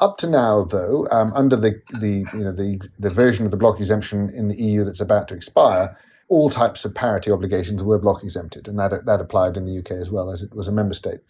up 0.00 0.18
to 0.18 0.28
now, 0.28 0.64
though, 0.64 1.06
um, 1.10 1.32
under 1.34 1.56
the, 1.56 1.80
the 2.00 2.26
you 2.32 2.44
know 2.44 2.52
the 2.52 2.80
the 2.98 3.10
version 3.10 3.44
of 3.44 3.50
the 3.50 3.56
block 3.56 3.78
exemption 3.78 4.30
in 4.34 4.48
the 4.48 4.56
EU 4.56 4.84
that's 4.84 5.00
about 5.00 5.28
to 5.28 5.34
expire, 5.34 5.96
all 6.28 6.50
types 6.50 6.84
of 6.84 6.94
parity 6.94 7.30
obligations 7.30 7.82
were 7.82 7.98
block 7.98 8.22
exempted, 8.22 8.68
and 8.68 8.78
that 8.78 9.04
that 9.06 9.20
applied 9.20 9.56
in 9.56 9.64
the 9.64 9.78
UK 9.78 9.92
as 9.92 10.10
well 10.10 10.30
as 10.30 10.42
it 10.42 10.54
was 10.54 10.68
a 10.68 10.72
member 10.72 10.94
state. 10.94 11.20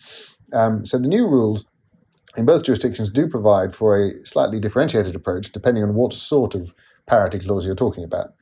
Um, 0.53 0.87
so 0.87 0.99
the 0.99 1.09
new 1.09 1.27
rules 1.27 1.67
in 2.37 2.45
both 2.45 2.65
jurisdictions 2.65 3.11
do 3.11 3.29
provide 3.29 3.75
for 3.75 3.99
a 3.99 4.25
slightly 4.27 4.61
differentiated 4.61 5.15
approach 5.17 5.53
depending 5.53 5.83
on 5.83 5.95
what 5.95 6.13
sort 6.13 6.55
of 6.55 6.75
parity 7.07 7.39
clause 7.39 7.65
you're 7.65 7.75
talking 7.75 8.05
about. 8.05 8.35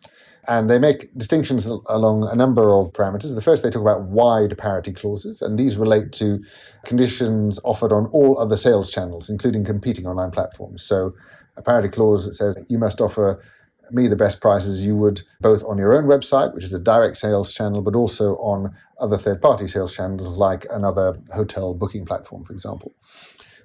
And 0.46 0.68
they 0.68 0.78
make 0.78 1.16
distinctions 1.16 1.66
along 1.66 2.28
a 2.30 2.36
number 2.36 2.70
of 2.70 2.92
parameters. 2.92 3.34
The 3.34 3.42
first, 3.42 3.62
they 3.62 3.70
talk 3.70 3.82
about 3.82 4.02
wide 4.02 4.56
parity 4.58 4.92
clauses, 4.92 5.40
and 5.40 5.58
these 5.58 5.76
relate 5.76 6.12
to 6.12 6.42
conditions 6.84 7.58
offered 7.64 7.92
on 7.92 8.06
all 8.06 8.38
other 8.38 8.56
sales 8.56 8.90
channels, 8.90 9.30
including 9.30 9.64
competing 9.64 10.06
online 10.06 10.30
platforms. 10.30 10.82
So, 10.82 11.14
a 11.56 11.62
parity 11.62 11.88
clause 11.88 12.26
that 12.26 12.34
says 12.34 12.66
you 12.68 12.78
must 12.78 13.00
offer 13.00 13.42
me 13.90 14.06
the 14.06 14.16
best 14.16 14.40
prices 14.40 14.84
you 14.84 14.96
would 14.96 15.22
both 15.40 15.62
on 15.64 15.78
your 15.78 15.94
own 15.94 16.04
website, 16.04 16.54
which 16.54 16.64
is 16.64 16.72
a 16.72 16.78
direct 16.78 17.16
sales 17.16 17.52
channel, 17.52 17.80
but 17.80 17.94
also 17.94 18.34
on 18.36 18.74
other 18.98 19.16
third 19.16 19.40
party 19.40 19.68
sales 19.68 19.94
channels 19.94 20.26
like 20.26 20.66
another 20.70 21.18
hotel 21.34 21.74
booking 21.74 22.04
platform, 22.04 22.44
for 22.44 22.52
example 22.52 22.92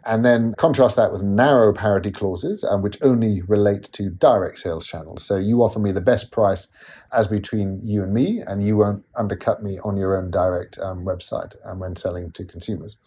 and 0.09 0.25
then 0.25 0.55
contrast 0.57 0.95
that 0.95 1.11
with 1.11 1.21
narrow 1.21 1.71
parity 1.71 2.09
clauses, 2.09 2.63
um, 2.63 2.81
which 2.81 2.97
only 3.03 3.43
relate 3.43 3.83
to 3.93 4.09
direct 4.09 4.57
sales 4.57 4.87
channels. 4.87 5.23
So 5.23 5.37
you 5.37 5.61
offer 5.61 5.77
me 5.77 5.91
the 5.91 6.01
best 6.01 6.31
price 6.31 6.67
as 7.13 7.27
between 7.27 7.79
you 7.83 8.01
and 8.01 8.11
me, 8.11 8.41
and 8.45 8.63
you 8.63 8.75
won't 8.75 9.05
undercut 9.15 9.61
me 9.61 9.77
on 9.85 9.97
your 9.97 10.17
own 10.17 10.31
direct 10.31 10.79
um, 10.79 11.05
website 11.05 11.55
um, 11.63 11.77
when 11.77 11.95
selling 11.95 12.31
to 12.31 12.43
consumers. 12.43 12.97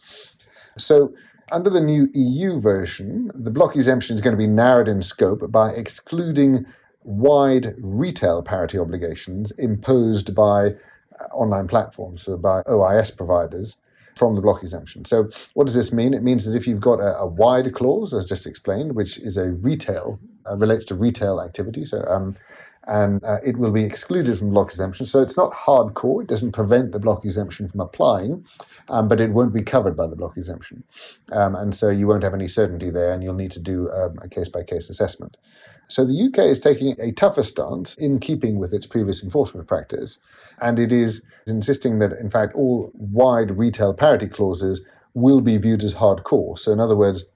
So 0.78 1.12
under 1.50 1.71
the 1.71 1.80
new 1.80 2.09
EU 2.14 2.61
version, 2.61 3.32
the 3.35 3.50
block 3.50 3.75
exemption 3.75 4.14
is 4.14 4.21
going 4.21 4.37
to 4.37 4.38
be 4.38 4.47
narrowed 4.47 4.87
in 4.87 5.02
scope 5.02 5.50
by 5.50 5.71
excluding 5.73 6.64
wide 7.02 7.75
retail 7.78 8.42
parity 8.42 8.78
obligations 8.78 9.50
imposed 9.52 10.37
by 10.37 10.68
uh, 10.68 11.25
online 11.32 11.66
platforms, 11.66 12.23
so 12.23 12.37
by 12.37 12.62
OIS 12.68 13.11
providers, 13.11 13.76
from 14.14 14.35
the 14.35 14.40
block 14.40 14.62
exemption. 14.62 15.04
So, 15.04 15.28
what 15.54 15.66
does 15.66 15.75
this 15.75 15.92
mean? 15.92 16.14
It 16.14 16.23
means 16.23 16.45
that 16.45 16.57
if 16.57 16.66
you've 16.66 16.81
got 16.81 17.00
a, 17.00 17.16
a 17.19 17.26
wide 17.26 17.73
clause, 17.75 18.12
as 18.12 18.26
just 18.26 18.47
explained, 18.47 18.95
which 18.95 19.19
is 19.19 19.37
a 19.37 19.52
retail, 19.52 20.19
uh, 20.50 20.57
relates 20.57 20.85
to 20.87 20.95
retail 20.95 21.40
activity, 21.40 21.85
so 21.85 22.02
um, 22.09 22.37
and 22.88 23.23
uh, 23.25 23.38
it 23.45 23.57
will 23.59 23.71
be 23.71 23.85
excluded 23.85 24.38
from 24.38 24.50
block 24.50 24.69
exemption. 24.69 25.07
So 25.07 25.23
it's 25.23 25.37
not 25.37 25.52
hardcore; 25.52 26.23
it 26.23 26.28
doesn't 26.28 26.52
prevent 26.52 26.92
the 26.92 27.00
block 27.00 27.25
exemption 27.25 27.69
from 27.69 27.81
applying, 27.81 28.45
um, 28.88 29.09
but 29.09 29.21
it 29.21 29.31
won't 29.31 29.54
be 29.54 29.62
covered 29.62 29.97
by 29.97 30.07
the 30.07 30.16
block 30.16 30.37
exemption, 30.37 30.85
um, 31.33 31.54
and 31.54 31.75
so 31.75 31.90
you 31.90 32.07
won't 32.07 32.25
have 32.25 32.35
any 32.35 32.49
certainty 32.49 32.90
there, 32.90 33.12
and 33.12 33.23
you'll 33.23 33.35
need 33.35 33.52
to 33.52 33.61
do 33.61 33.90
um, 33.90 34.19
a 34.23 34.28
case 34.28 34.49
by 34.49 34.62
case 34.62 34.90
assessment. 34.90 35.37
So 35.92 36.06
the 36.06 36.22
UK 36.26 36.46
is 36.46 36.58
taking 36.58 36.99
a 36.99 37.12
tougher 37.12 37.42
stance 37.42 37.94
in 37.96 38.18
keeping 38.18 38.58
with 38.58 38.72
its 38.72 38.87
previous 38.87 39.22
enforcement 39.22 39.68
practice, 39.68 40.18
and 40.62 40.78
it 40.78 40.90
is 40.90 41.22
insisting 41.46 41.99
that, 41.99 42.12
in 42.12 42.30
fact, 42.30 42.54
all 42.54 42.90
wide 42.94 43.58
retail 43.58 43.92
parity 43.92 44.26
clauses 44.26 44.80
will 45.12 45.42
be 45.42 45.58
viewed 45.58 45.84
as 45.84 45.92
hardcore. 45.92 46.58
So, 46.58 46.72
in 46.72 46.80
other 46.80 46.96
words, 46.96 47.26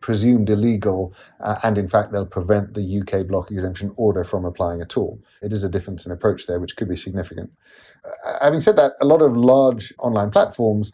presumed 0.00 0.50
illegal, 0.50 1.14
uh, 1.38 1.58
and 1.62 1.78
in 1.78 1.86
fact, 1.86 2.10
they'll 2.10 2.26
prevent 2.26 2.74
the 2.74 3.00
UK 3.00 3.24
block 3.24 3.52
exemption 3.52 3.92
order 3.96 4.24
from 4.24 4.44
applying 4.44 4.80
at 4.80 4.96
all. 4.96 5.20
It 5.40 5.52
is 5.52 5.62
a 5.62 5.68
difference 5.68 6.04
in 6.04 6.10
approach 6.10 6.48
there, 6.48 6.58
which 6.58 6.74
could 6.74 6.88
be 6.88 6.96
significant. 6.96 7.52
Uh, 8.04 8.44
having 8.44 8.60
said 8.60 8.74
that, 8.74 8.94
a 9.00 9.04
lot 9.04 9.22
of 9.22 9.36
large 9.36 9.94
online 10.00 10.32
platforms 10.32 10.92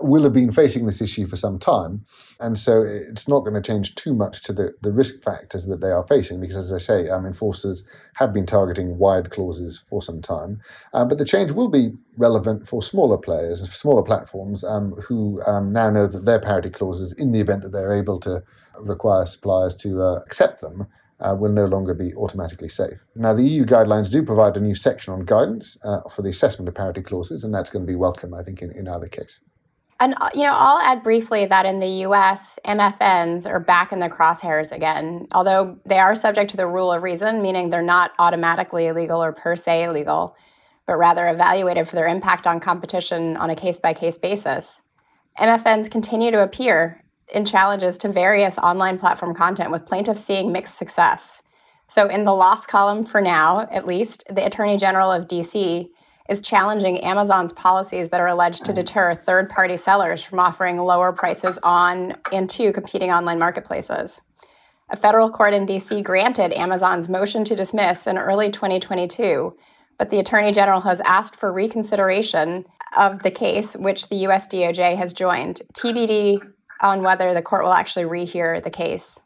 will 0.00 0.22
have 0.22 0.32
been 0.32 0.52
facing 0.52 0.86
this 0.86 1.00
issue 1.00 1.26
for 1.26 1.36
some 1.36 1.58
time. 1.58 2.04
And 2.40 2.58
so 2.58 2.82
it's 2.82 3.28
not 3.28 3.40
going 3.40 3.54
to 3.54 3.60
change 3.60 3.94
too 3.94 4.14
much 4.14 4.42
to 4.44 4.52
the, 4.52 4.72
the 4.82 4.92
risk 4.92 5.22
factors 5.22 5.66
that 5.66 5.80
they 5.80 5.90
are 5.90 6.06
facing, 6.06 6.40
because 6.40 6.56
as 6.56 6.72
I 6.72 6.78
say, 6.78 7.08
um, 7.08 7.26
enforcers 7.26 7.84
have 8.14 8.32
been 8.32 8.46
targeting 8.46 8.98
wide 8.98 9.30
clauses 9.30 9.82
for 9.88 10.02
some 10.02 10.22
time. 10.22 10.60
Uh, 10.92 11.04
but 11.04 11.18
the 11.18 11.24
change 11.24 11.52
will 11.52 11.68
be 11.68 11.92
relevant 12.16 12.68
for 12.68 12.82
smaller 12.82 13.18
players, 13.18 13.60
and 13.60 13.68
smaller 13.70 14.02
platforms 14.02 14.64
um, 14.64 14.92
who 14.92 15.40
um, 15.46 15.72
now 15.72 15.90
know 15.90 16.06
that 16.06 16.24
their 16.24 16.40
parity 16.40 16.70
clauses, 16.70 17.12
in 17.14 17.32
the 17.32 17.40
event 17.40 17.62
that 17.62 17.70
they're 17.70 17.92
able 17.92 18.20
to 18.20 18.42
require 18.80 19.26
suppliers 19.26 19.74
to 19.74 20.00
uh, 20.00 20.20
accept 20.24 20.60
them, 20.60 20.86
uh, 21.20 21.34
will 21.38 21.50
no 21.50 21.66
longer 21.66 21.94
be 21.94 22.14
automatically 22.14 22.68
safe. 22.68 22.98
Now, 23.16 23.34
the 23.34 23.42
EU 23.42 23.64
guidelines 23.64 24.10
do 24.10 24.22
provide 24.22 24.56
a 24.56 24.60
new 24.60 24.74
section 24.74 25.12
on 25.12 25.24
guidance 25.24 25.76
uh, 25.84 26.00
for 26.08 26.22
the 26.22 26.30
assessment 26.30 26.68
of 26.68 26.74
parity 26.74 27.02
clauses, 27.02 27.42
and 27.42 27.52
that's 27.52 27.70
going 27.70 27.84
to 27.84 27.90
be 27.90 27.96
welcome, 27.96 28.34
I 28.34 28.42
think, 28.42 28.62
in, 28.62 28.70
in 28.70 28.88
either 28.88 29.08
case. 29.08 29.40
And 30.00 30.14
uh, 30.20 30.30
you 30.34 30.44
know, 30.44 30.54
I'll 30.54 30.78
add 30.78 31.02
briefly 31.02 31.46
that 31.46 31.66
in 31.66 31.80
the 31.80 32.04
US, 32.06 32.58
MFNs 32.64 33.46
are 33.46 33.60
back 33.60 33.92
in 33.92 34.00
the 34.00 34.08
crosshairs 34.08 34.70
again, 34.70 35.26
although 35.32 35.78
they 35.84 35.98
are 35.98 36.14
subject 36.14 36.50
to 36.52 36.56
the 36.56 36.66
rule 36.66 36.92
of 36.92 37.02
reason, 37.02 37.42
meaning 37.42 37.70
they're 37.70 37.82
not 37.82 38.12
automatically 38.18 38.86
illegal 38.86 39.22
or 39.22 39.32
per 39.32 39.56
se 39.56 39.84
illegal, 39.84 40.36
but 40.86 40.96
rather 40.96 41.26
evaluated 41.26 41.88
for 41.88 41.96
their 41.96 42.06
impact 42.06 42.46
on 42.46 42.60
competition 42.60 43.36
on 43.36 43.50
a 43.50 43.56
case 43.56 43.80
by 43.80 43.92
case 43.92 44.18
basis. 44.18 44.82
MFNs 45.38 45.90
continue 45.90 46.30
to 46.30 46.42
appear 46.42 47.02
in 47.32 47.44
challenges 47.44 47.98
to 47.98 48.08
various 48.08 48.56
online 48.58 48.98
platform 48.98 49.34
content, 49.34 49.70
with 49.70 49.86
plaintiffs 49.86 50.24
seeing 50.24 50.52
mixed 50.52 50.76
success. 50.76 51.42
So, 51.86 52.06
in 52.06 52.24
the 52.24 52.34
loss 52.34 52.66
column 52.66 53.04
for 53.04 53.20
now, 53.20 53.66
at 53.70 53.86
least, 53.86 54.24
the 54.30 54.44
Attorney 54.44 54.76
General 54.76 55.10
of 55.10 55.26
DC 55.26 55.88
is 56.28 56.42
challenging 56.42 57.00
Amazon's 57.00 57.52
policies 57.52 58.10
that 58.10 58.20
are 58.20 58.28
alleged 58.28 58.64
to 58.66 58.72
deter 58.72 59.14
third 59.14 59.48
party 59.48 59.76
sellers 59.76 60.22
from 60.22 60.38
offering 60.38 60.76
lower 60.76 61.12
prices 61.12 61.58
on 61.62 62.14
and 62.32 62.48
to 62.50 62.72
competing 62.72 63.10
online 63.10 63.38
marketplaces. 63.38 64.20
A 64.90 64.96
federal 64.96 65.30
court 65.30 65.54
in 65.54 65.66
DC 65.66 66.02
granted 66.02 66.52
Amazon's 66.52 67.08
motion 67.08 67.44
to 67.44 67.56
dismiss 67.56 68.06
in 68.06 68.18
early 68.18 68.50
2022, 68.50 69.56
but 69.98 70.10
the 70.10 70.18
Attorney 70.18 70.52
General 70.52 70.82
has 70.82 71.00
asked 71.02 71.36
for 71.36 71.52
reconsideration 71.52 72.64
of 72.96 73.22
the 73.22 73.30
case, 73.30 73.76
which 73.76 74.08
the 74.08 74.16
US 74.28 74.46
DOJ 74.46 74.96
has 74.96 75.12
joined, 75.12 75.62
TBD 75.74 76.40
on 76.80 77.02
whether 77.02 77.34
the 77.34 77.42
court 77.42 77.64
will 77.64 77.72
actually 77.72 78.04
rehear 78.04 78.62
the 78.62 78.70
case. 78.70 79.20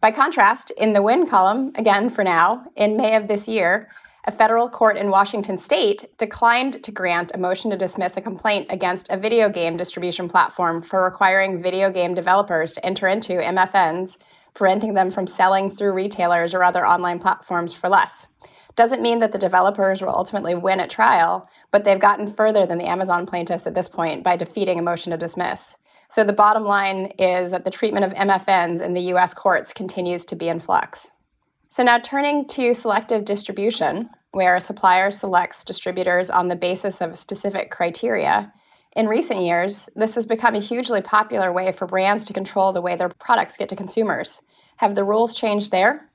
By 0.00 0.10
contrast, 0.10 0.70
in 0.72 0.92
the 0.92 1.02
win 1.02 1.26
column, 1.26 1.72
again 1.74 2.10
for 2.10 2.24
now, 2.24 2.64
in 2.76 2.96
May 2.96 3.16
of 3.16 3.28
this 3.28 3.48
year, 3.48 3.88
a 4.26 4.32
federal 4.32 4.68
court 4.68 4.96
in 4.96 5.08
Washington 5.08 5.56
state 5.56 6.06
declined 6.18 6.82
to 6.82 6.90
grant 6.90 7.30
a 7.32 7.38
motion 7.38 7.70
to 7.70 7.76
dismiss 7.76 8.16
a 8.16 8.20
complaint 8.20 8.66
against 8.70 9.08
a 9.08 9.16
video 9.16 9.48
game 9.48 9.76
distribution 9.76 10.28
platform 10.28 10.82
for 10.82 11.04
requiring 11.04 11.62
video 11.62 11.90
game 11.90 12.12
developers 12.12 12.72
to 12.72 12.84
enter 12.84 13.06
into 13.06 13.34
MFNs, 13.34 14.16
preventing 14.52 14.94
them 14.94 15.12
from 15.12 15.28
selling 15.28 15.70
through 15.70 15.92
retailers 15.92 16.54
or 16.54 16.64
other 16.64 16.84
online 16.84 17.20
platforms 17.20 17.72
for 17.72 17.88
less. 17.88 18.26
Doesn't 18.74 19.00
mean 19.00 19.20
that 19.20 19.30
the 19.30 19.38
developers 19.38 20.02
will 20.02 20.10
ultimately 20.10 20.56
win 20.56 20.80
at 20.80 20.90
trial, 20.90 21.48
but 21.70 21.84
they've 21.84 21.98
gotten 21.98 22.26
further 22.26 22.66
than 22.66 22.78
the 22.78 22.88
Amazon 22.88 23.26
plaintiffs 23.26 23.66
at 23.66 23.76
this 23.76 23.88
point 23.88 24.24
by 24.24 24.36
defeating 24.36 24.78
a 24.78 24.82
motion 24.82 25.12
to 25.12 25.16
dismiss. 25.16 25.76
So 26.08 26.24
the 26.24 26.32
bottom 26.32 26.64
line 26.64 27.12
is 27.18 27.52
that 27.52 27.64
the 27.64 27.70
treatment 27.70 28.04
of 28.04 28.12
MFNs 28.12 28.82
in 28.82 28.92
the 28.92 29.12
US 29.12 29.34
courts 29.34 29.72
continues 29.72 30.24
to 30.26 30.36
be 30.36 30.48
in 30.48 30.58
flux. 30.58 31.10
So 31.76 31.82
now 31.82 31.98
turning 31.98 32.46
to 32.46 32.72
selective 32.72 33.26
distribution, 33.26 34.08
where 34.30 34.56
a 34.56 34.62
supplier 34.62 35.10
selects 35.10 35.62
distributors 35.62 36.30
on 36.30 36.48
the 36.48 36.56
basis 36.56 37.02
of 37.02 37.18
specific 37.18 37.70
criteria. 37.70 38.50
In 38.96 39.06
recent 39.08 39.42
years, 39.42 39.86
this 39.94 40.14
has 40.14 40.24
become 40.24 40.54
a 40.54 40.58
hugely 40.58 41.02
popular 41.02 41.52
way 41.52 41.70
for 41.72 41.86
brands 41.86 42.24
to 42.24 42.32
control 42.32 42.72
the 42.72 42.80
way 42.80 42.96
their 42.96 43.10
products 43.10 43.58
get 43.58 43.68
to 43.68 43.76
consumers. 43.76 44.40
Have 44.78 44.94
the 44.94 45.04
rules 45.04 45.34
changed 45.34 45.70
there? 45.70 46.08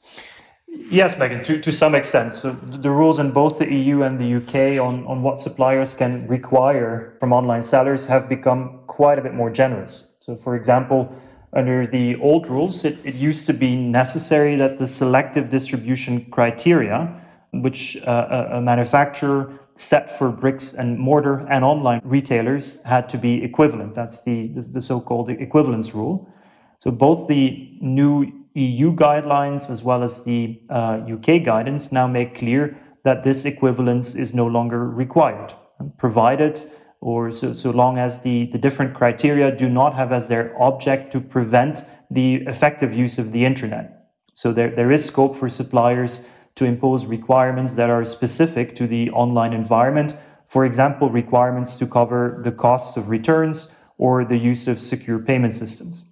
Yes, 0.68 1.14
Meghan, 1.14 1.44
to, 1.44 1.62
to 1.62 1.72
some 1.72 1.94
extent. 1.94 2.34
So 2.34 2.54
the 2.54 2.90
rules 2.90 3.20
in 3.20 3.30
both 3.30 3.60
the 3.60 3.72
EU 3.72 4.02
and 4.02 4.18
the 4.20 4.38
UK 4.38 4.84
on, 4.84 5.06
on 5.06 5.22
what 5.22 5.40
suppliers 5.40 5.94
can 5.94 6.26
require 6.26 7.16
from 7.20 7.32
online 7.32 7.62
sellers 7.62 8.08
have 8.08 8.28
become 8.28 8.80
quite 8.88 9.20
a 9.20 9.22
bit 9.22 9.36
more 9.36 9.52
generous. 9.52 10.16
So, 10.22 10.36
for 10.36 10.56
example, 10.56 11.16
under 11.54 11.86
the 11.86 12.16
old 12.18 12.48
rules, 12.48 12.86
it, 12.86 12.98
it 13.04 13.16
used 13.16 13.46
to 13.48 13.54
be 13.54 13.76
necessary 13.76 14.56
that 14.56 14.80
the 14.80 14.88
selective 14.88 15.50
distribution 15.50 16.26
criteria, 16.32 17.14
which 17.52 17.98
uh, 18.08 18.50
a 18.52 18.62
manufacturer 18.62 19.60
set 19.76 20.18
for 20.18 20.30
bricks 20.30 20.74
and 20.74 20.98
mortar 20.98 21.46
and 21.50 21.66
online 21.66 22.02
retailers, 22.04 22.82
had 22.84 23.10
to 23.10 23.18
be 23.18 23.44
equivalent. 23.44 23.96
That's 23.96 24.24
the, 24.24 24.48
the, 24.48 24.62
the 24.62 24.82
so 24.82 25.02
called 25.02 25.30
equivalence 25.30 25.94
rule. 25.94 26.32
So, 26.80 26.92
both 26.92 27.28
the 27.28 27.78
new 27.82 28.32
EU 28.54 28.94
guidelines 28.94 29.70
as 29.70 29.84
well 29.84 30.04
as 30.04 30.24
the 30.24 30.62
uh, 30.70 31.02
UK 31.10 31.44
guidance 31.44 31.92
now 31.92 32.08
make 32.08 32.36
clear 32.36 32.78
that 33.04 33.24
this 33.24 33.46
equivalence 33.46 34.16
is 34.16 34.34
no 34.34 34.48
longer 34.48 34.90
required, 34.90 35.54
provided 35.98 36.66
or 37.02 37.32
so, 37.32 37.52
so 37.52 37.72
long 37.72 37.98
as 37.98 38.22
the, 38.22 38.46
the 38.46 38.60
different 38.60 38.94
criteria 38.94 39.54
do 39.54 39.68
not 39.68 39.96
have 39.96 40.12
as 40.12 40.28
their 40.28 40.56
object 40.62 41.12
to 41.12 41.20
prevent 41.20 41.84
the 42.12 42.36
effective 42.46 42.94
use 42.94 43.18
of 43.18 43.32
the 43.32 43.44
internet. 43.44 44.12
So 44.36 44.52
there, 44.54 44.70
there 44.70 44.92
is 44.92 45.04
scope 45.04 45.36
for 45.36 45.50
suppliers 45.50 46.30
to 46.56 46.66
impose 46.66 47.06
requirements 47.06 47.76
that 47.76 47.90
are 47.90 48.06
specific 48.06 48.76
to 48.76 48.86
the 48.86 49.10
online 49.12 49.54
environment. 49.54 50.16
For 50.46 50.64
example, 50.64 51.10
requirements 51.10 51.76
to 51.78 51.88
cover 51.88 52.40
the 52.44 52.52
costs 52.52 52.98
of 52.98 53.10
returns 53.10 53.74
or 53.98 54.24
the 54.24 54.38
use 54.38 54.68
of 54.68 54.80
secure 54.80 55.20
payment 55.20 55.54
systems. 55.54 56.06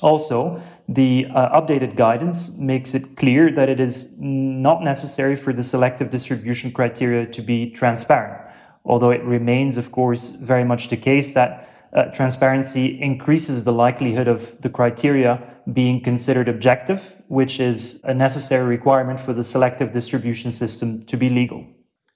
Also, 0.00 0.60
the 0.88 1.26
uh, 1.32 1.60
updated 1.60 1.94
guidance 1.94 2.58
makes 2.58 2.92
it 2.92 3.16
clear 3.16 3.52
that 3.52 3.68
it 3.68 3.78
is 3.78 4.20
not 4.20 4.82
necessary 4.82 5.36
for 5.36 5.52
the 5.52 5.62
selective 5.62 6.10
distribution 6.10 6.72
criteria 6.72 7.24
to 7.26 7.40
be 7.40 7.70
transparent 7.70 8.51
although 8.84 9.10
it 9.10 9.22
remains, 9.24 9.76
of 9.76 9.92
course, 9.92 10.30
very 10.30 10.64
much 10.64 10.88
the 10.88 10.96
case 10.96 11.32
that 11.32 11.68
uh, 11.92 12.04
transparency 12.06 13.00
increases 13.00 13.64
the 13.64 13.72
likelihood 13.72 14.28
of 14.28 14.60
the 14.62 14.70
criteria 14.70 15.40
being 15.72 16.02
considered 16.02 16.48
objective, 16.48 17.14
which 17.28 17.60
is 17.60 18.00
a 18.04 18.14
necessary 18.14 18.66
requirement 18.66 19.20
for 19.20 19.32
the 19.32 19.44
selective 19.44 19.92
distribution 19.92 20.50
system 20.50 21.04
to 21.06 21.16
be 21.16 21.28
legal. 21.28 21.66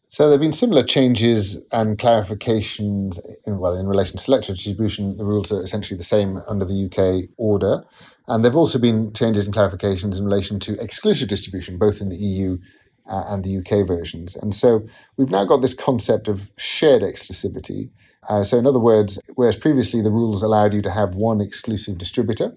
So 0.08 0.24
there 0.24 0.34
have 0.34 0.40
been 0.40 0.52
similar 0.52 0.84
changes 0.84 1.64
and 1.72 1.98
clarifications 1.98 3.18
in, 3.44 3.58
well, 3.58 3.76
in 3.76 3.86
relation 3.86 4.16
to 4.16 4.22
selective 4.22 4.54
distribution. 4.54 5.16
The 5.16 5.24
rules 5.24 5.50
are 5.50 5.62
essentially 5.62 5.98
the 5.98 6.04
same 6.04 6.38
under 6.48 6.64
the 6.64 6.86
UK 6.86 7.28
order. 7.38 7.84
And 8.28 8.44
there 8.44 8.50
have 8.50 8.56
also 8.56 8.78
been 8.78 9.12
changes 9.12 9.46
and 9.46 9.54
clarifications 9.54 10.18
in 10.18 10.24
relation 10.24 10.60
to 10.60 10.80
exclusive 10.80 11.28
distribution, 11.28 11.76
both 11.76 12.00
in 12.00 12.08
the 12.08 12.16
EU 12.16 12.58
uh, 13.08 13.24
and 13.28 13.44
the 13.44 13.58
UK 13.58 13.86
versions. 13.86 14.36
And 14.36 14.54
so 14.54 14.86
we've 15.16 15.30
now 15.30 15.44
got 15.44 15.62
this 15.62 15.74
concept 15.74 16.28
of 16.28 16.50
shared 16.56 17.02
exclusivity. 17.02 17.90
Uh, 18.28 18.42
so, 18.42 18.58
in 18.58 18.66
other 18.66 18.80
words, 18.80 19.20
whereas 19.34 19.56
previously 19.56 20.00
the 20.00 20.10
rules 20.10 20.42
allowed 20.42 20.74
you 20.74 20.82
to 20.82 20.90
have 20.90 21.14
one 21.14 21.40
exclusive 21.40 21.98
distributor 21.98 22.56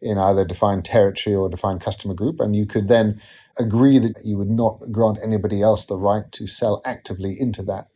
in 0.00 0.16
either 0.16 0.44
defined 0.44 0.84
territory 0.84 1.34
or 1.34 1.48
defined 1.48 1.80
customer 1.80 2.14
group, 2.14 2.40
and 2.40 2.54
you 2.54 2.64
could 2.64 2.86
then 2.86 3.20
agree 3.58 3.98
that 3.98 4.14
you 4.24 4.38
would 4.38 4.50
not 4.50 4.80
grant 4.92 5.18
anybody 5.22 5.60
else 5.60 5.84
the 5.84 5.98
right 5.98 6.30
to 6.30 6.46
sell 6.46 6.80
actively 6.84 7.36
into 7.38 7.62
that 7.64 7.88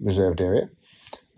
reserved 0.00 0.40
area 0.40 0.70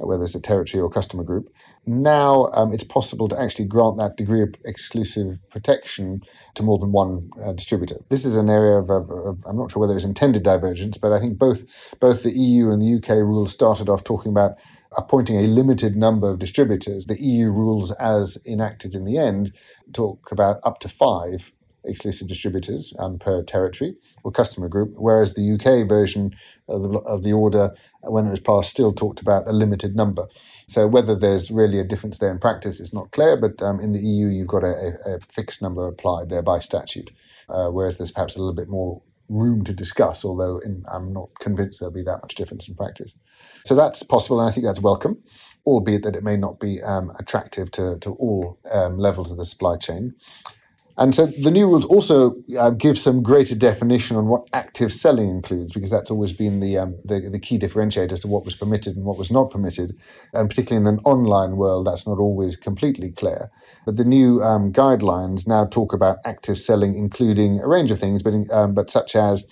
whether 0.06 0.24
it's 0.24 0.34
a 0.34 0.40
territory 0.40 0.80
or 0.80 0.90
customer 0.90 1.24
group. 1.24 1.48
Now 1.86 2.48
um, 2.52 2.72
it's 2.72 2.84
possible 2.84 3.28
to 3.28 3.40
actually 3.40 3.66
grant 3.66 3.98
that 3.98 4.16
degree 4.16 4.42
of 4.42 4.54
exclusive 4.64 5.38
protection 5.50 6.22
to 6.54 6.62
more 6.62 6.78
than 6.78 6.92
one 6.92 7.30
uh, 7.42 7.52
distributor. 7.52 7.96
This 8.10 8.24
is 8.24 8.36
an 8.36 8.50
area 8.50 8.76
of, 8.76 8.90
of, 8.90 9.10
of, 9.10 9.44
I'm 9.46 9.56
not 9.56 9.70
sure 9.70 9.80
whether 9.80 9.96
it's 9.96 10.04
intended 10.04 10.42
divergence, 10.42 10.98
but 10.98 11.12
I 11.12 11.20
think 11.20 11.38
both 11.38 11.64
both 12.00 12.22
the 12.22 12.32
EU 12.32 12.70
and 12.70 12.82
the 12.82 12.96
UK 12.96 13.18
rules 13.18 13.52
started 13.52 13.88
off 13.88 14.04
talking 14.04 14.30
about 14.30 14.58
appointing 14.96 15.36
a 15.38 15.42
limited 15.42 15.96
number 15.96 16.28
of 16.30 16.38
distributors. 16.38 17.06
The 17.06 17.20
EU 17.20 17.50
rules, 17.50 17.92
as 17.92 18.38
enacted 18.46 18.94
in 18.94 19.04
the 19.04 19.18
end, 19.18 19.52
talk 19.92 20.30
about 20.30 20.60
up 20.64 20.78
to 20.80 20.88
five 20.88 21.52
exclusive 21.84 22.28
distributors 22.28 22.92
um, 22.98 23.18
per 23.18 23.42
territory 23.42 23.96
or 24.24 24.30
customer 24.30 24.68
group, 24.68 24.92
whereas 24.96 25.34
the 25.34 25.52
UK 25.52 25.88
version 25.88 26.34
of 26.68 26.82
the, 26.82 26.98
of 27.00 27.22
the 27.22 27.32
order, 27.32 27.74
when 28.02 28.26
it 28.26 28.30
was 28.30 28.40
passed, 28.40 28.70
still 28.70 28.92
talked 28.92 29.20
about 29.20 29.48
a 29.48 29.52
limited 29.52 29.96
number. 29.96 30.26
So 30.66 30.86
whether 30.86 31.14
there's 31.14 31.50
really 31.50 31.78
a 31.78 31.84
difference 31.84 32.18
there 32.18 32.30
in 32.30 32.38
practice 32.38 32.80
is 32.80 32.92
not 32.92 33.10
clear, 33.10 33.36
but 33.36 33.62
um, 33.62 33.80
in 33.80 33.92
the 33.92 34.00
EU 34.00 34.28
you've 34.28 34.46
got 34.46 34.64
a, 34.64 34.92
a, 35.06 35.20
fixed 35.20 35.62
number 35.62 35.86
applied 35.86 36.28
there 36.28 36.42
by 36.42 36.60
statute, 36.60 37.10
uh, 37.48 37.68
whereas 37.68 37.98
there's 37.98 38.12
perhaps 38.12 38.36
a 38.36 38.38
little 38.38 38.54
bit 38.54 38.68
more 38.68 39.00
room 39.28 39.64
to 39.64 39.72
discuss, 39.72 40.24
although 40.24 40.58
in, 40.58 40.84
I'm 40.92 41.12
not 41.12 41.30
convinced 41.40 41.80
there'll 41.80 41.94
be 41.94 42.02
that 42.02 42.22
much 42.22 42.34
difference 42.34 42.68
in 42.68 42.74
practice. 42.74 43.14
So 43.64 43.74
that's 43.74 44.02
possible, 44.02 44.40
and 44.40 44.48
I 44.48 44.52
think 44.52 44.66
that's 44.66 44.80
welcome, 44.80 45.22
albeit 45.66 46.02
that 46.02 46.16
it 46.16 46.24
may 46.24 46.36
not 46.36 46.60
be 46.60 46.82
um, 46.82 47.12
attractive 47.18 47.70
to, 47.72 47.98
to 48.00 48.12
all 48.14 48.58
um, 48.72 48.98
levels 48.98 49.30
of 49.30 49.38
the 49.38 49.46
supply 49.46 49.76
chain. 49.76 50.14
And 50.98 51.14
so 51.14 51.26
the 51.26 51.50
new 51.50 51.66
rules 51.66 51.86
also 51.86 52.36
uh, 52.58 52.70
give 52.70 52.98
some 52.98 53.22
greater 53.22 53.54
definition 53.54 54.16
on 54.16 54.26
what 54.26 54.46
active 54.52 54.92
selling 54.92 55.28
includes, 55.28 55.72
because 55.72 55.90
that's 55.90 56.10
always 56.10 56.32
been 56.32 56.60
the, 56.60 56.76
um, 56.76 56.98
the, 57.04 57.20
the 57.32 57.38
key 57.38 57.58
differentiator 57.58 58.12
as 58.12 58.20
to 58.20 58.28
what 58.28 58.44
was 58.44 58.54
permitted 58.54 58.96
and 58.96 59.06
what 59.06 59.16
was 59.16 59.30
not 59.30 59.50
permitted. 59.50 59.94
And 60.34 60.50
particularly 60.50 60.86
in 60.86 60.94
an 60.94 61.00
online 61.04 61.56
world, 61.56 61.86
that's 61.86 62.06
not 62.06 62.18
always 62.18 62.56
completely 62.56 63.10
clear. 63.10 63.50
But 63.86 63.96
the 63.96 64.04
new 64.04 64.42
um, 64.42 64.72
guidelines 64.72 65.46
now 65.46 65.64
talk 65.64 65.94
about 65.94 66.18
active 66.24 66.58
selling, 66.58 66.94
including 66.94 67.60
a 67.60 67.68
range 67.68 67.90
of 67.90 67.98
things, 67.98 68.22
but 68.22 68.34
um, 68.52 68.74
but 68.74 68.90
such 68.90 69.16
as 69.16 69.46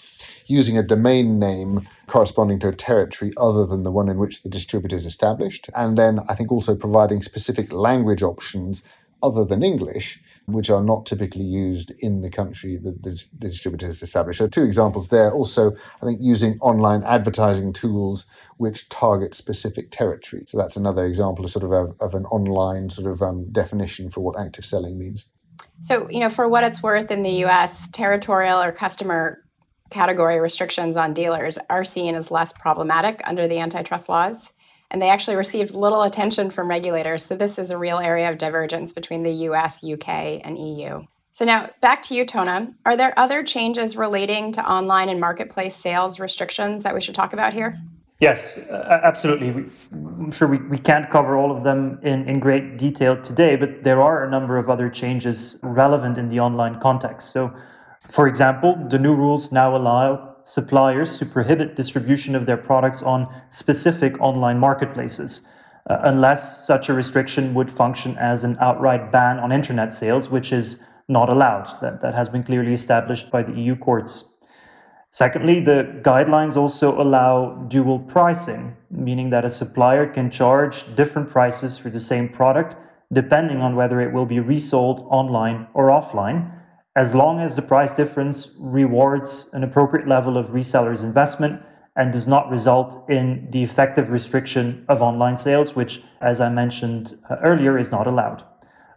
using 0.47 0.77
a 0.77 0.83
domain 0.83 1.39
name 1.39 1.87
corresponding 2.07 2.59
to 2.59 2.69
a 2.69 2.75
territory 2.75 3.31
other 3.37 3.65
than 3.65 3.85
the 3.85 3.91
one 3.93 4.09
in 4.09 4.19
which 4.19 4.43
the 4.43 4.49
distributor 4.49 4.97
is 4.97 5.07
established, 5.07 5.71
and 5.77 5.97
then 5.97 6.21
I 6.29 6.35
think 6.35 6.51
also 6.51 6.75
providing 6.75 7.23
specific 7.23 7.73
language 7.73 8.23
options 8.23 8.83
other 9.23 9.45
than 9.45 9.63
English, 9.63 10.21
which 10.47 10.71
are 10.71 10.83
not 10.83 11.07
typically 11.07 11.45
used 11.45 11.93
in 12.03 12.23
the 12.23 12.31
country 12.31 12.77
that 12.77 13.03
the, 13.03 13.11
the 13.39 13.49
distributor 13.49 13.87
has 13.87 14.03
established. 14.03 14.39
So, 14.39 14.49
two 14.49 14.65
examples 14.65 15.09
there. 15.09 15.31
Also, 15.33 15.73
I 16.03 16.07
think 16.07 16.21
using 16.21 16.59
online 16.61 17.03
advertising 17.05 17.73
tools 17.73 18.27
which 18.57 18.89
target 18.89 19.35
specific 19.35 19.91
territory. 19.91 20.45
So, 20.47 20.59
that's 20.59 20.77
another 20.77 21.05
example 21.07 21.45
of 21.45 21.51
sort 21.51 21.65
of, 21.65 21.73
a, 21.73 22.05
of 22.05 22.15
an 22.15 22.25
online 22.27 22.91
sort 22.91 23.11
of 23.11 23.23
um, 23.23 23.51
definition 23.53 24.11
for 24.11 24.21
what 24.21 24.39
active 24.39 24.65
selling 24.65 24.99
means. 24.99 25.29
So, 25.81 26.09
you 26.11 26.21
know, 26.21 26.31
for 26.31 26.49
what 26.49 26.65
it's 26.65 26.83
worth 26.83 27.11
in 27.11 27.23
the 27.23 27.45
US, 27.45 27.89
territorial 27.89 28.61
or 28.61 28.73
customer 28.73 29.45
category 29.91 30.41
restrictions 30.41 30.97
on 30.97 31.13
dealers 31.13 31.59
are 31.69 31.85
seen 31.85 32.15
as 32.15 32.31
less 32.31 32.53
problematic 32.53 33.21
under 33.25 33.49
the 33.49 33.59
antitrust 33.59 34.09
laws. 34.09 34.53
And 34.91 35.01
they 35.01 35.09
actually 35.09 35.37
received 35.37 35.75
little 35.75 36.03
attention 36.03 36.51
from 36.51 36.69
regulators. 36.69 37.25
So, 37.27 37.37
this 37.37 37.59
is 37.59 37.71
a 37.71 37.79
real 37.79 37.99
area 37.99 38.31
of 38.31 38.39
divergence 38.39 38.93
between 38.93 39.23
the 39.23 39.33
US, 39.49 39.85
UK, 39.85 40.41
and 40.45 40.59
EU. 40.59 41.05
So, 41.33 41.45
now 41.45 41.71
back 41.81 42.03
to 42.03 42.15
you, 42.15 42.27
Tone. 42.27 42.75
Are 42.85 42.97
there 42.97 43.19
other 43.19 43.43
changes 43.43 43.97
relating 43.97 44.53
to 44.53 44.69
online 44.69 45.09
and 45.09 45.21
marketplace 45.21 45.77
sales 45.77 46.19
restrictions 46.19 46.83
that 46.83 46.95
we 46.95 47.01
should 47.01 47.15
talk 47.15 47.33
about 47.33 47.53
here? 47.53 47.77
Yes, 48.21 48.69
uh, 48.71 49.01
absolutely. 49.03 49.51
We, 49.51 49.65
I'm 49.93 50.31
sure 50.31 50.47
we, 50.47 50.59
we 50.59 50.77
can't 50.77 51.09
cover 51.09 51.37
all 51.37 51.51
of 51.57 51.65
them 51.65 51.99
in, 52.03 52.29
in 52.29 52.39
great 52.39 52.77
detail 52.77 53.21
today, 53.21 53.57
but 53.57 53.83
there 53.83 54.03
are 54.03 54.25
a 54.25 54.31
number 54.31 54.59
of 54.59 54.69
other 54.69 54.91
changes 54.91 55.59
relevant 55.63 56.19
in 56.19 56.29
the 56.29 56.39
online 56.39 56.79
context. 56.81 57.31
So, 57.31 57.51
for 58.11 58.29
example, 58.29 58.77
the 58.91 58.99
new 58.99 59.15
rules 59.15 59.53
now 59.53 59.75
allow 59.75 60.30
suppliers 60.43 61.19
to 61.19 61.27
prohibit 61.27 61.77
distribution 61.77 62.35
of 62.35 62.47
their 62.47 62.57
products 62.57 63.03
on 63.03 63.33
specific 63.49 64.21
online 64.21 64.59
marketplaces, 64.59 65.49
uh, 65.89 65.99
unless 66.03 66.67
such 66.67 66.89
a 66.89 66.95
restriction 66.95 67.55
would 67.55 67.71
function 67.71 68.17
as 68.19 68.45
an 68.45 68.57
outright 68.61 69.11
ban 69.11 69.39
on 69.39 69.53
internet 69.53 69.93
sales, 69.93 70.31
which 70.31 70.53
is 70.53 70.83
not 71.09 71.29
allowed. 71.29 71.69
That, 71.81 72.01
that 72.01 72.15
has 72.15 72.29
been 72.29 72.43
clearly 72.43 72.73
established 72.73 73.31
by 73.31 73.43
the 73.43 73.53
EU 73.53 73.77
courts. 73.77 74.39
Secondly, 75.11 75.61
the 75.61 76.01
guidelines 76.03 76.57
also 76.57 77.01
allow 77.01 77.55
dual 77.69 77.99
pricing, 77.99 78.77
meaning 78.91 79.31
that 79.31 79.45
a 79.45 79.49
supplier 79.49 80.07
can 80.07 80.31
charge 80.31 80.85
different 80.95 81.29
prices 81.29 81.77
for 81.77 81.91
the 81.91 81.99
same 81.99 82.29
product 82.29 82.77
depending 83.13 83.61
on 83.61 83.75
whether 83.75 84.01
it 84.01 84.13
will 84.13 84.27
be 84.27 84.41
resold 84.41 85.07
online 85.11 85.67
or 85.75 85.89
offline, 85.89 86.51
as 86.97 87.15
long 87.15 87.39
as 87.41 87.55
the 87.55 87.63
price 87.63 87.95
difference 87.95 88.57
rewards 88.61 89.51
an 89.53 89.63
appropriate 89.63 90.09
level 90.09 90.37
of 90.37 90.49
resellers' 90.49 91.05
investment 91.05 91.63
and 91.97 92.13
does 92.13 92.27
not 92.27 92.51
result 92.51 93.09
in 93.09 93.49
the 93.51 93.63
effective 93.63 94.11
restriction 94.11 94.85
of 94.89 95.03
online 95.03 95.35
sales, 95.35 95.77
which, 95.77 96.03
as 96.21 96.41
I 96.41 96.49
mentioned 96.49 97.15
uh, 97.29 97.37
earlier, 97.43 97.79
is 97.79 97.93
not 97.93 98.07
allowed. 98.07 98.43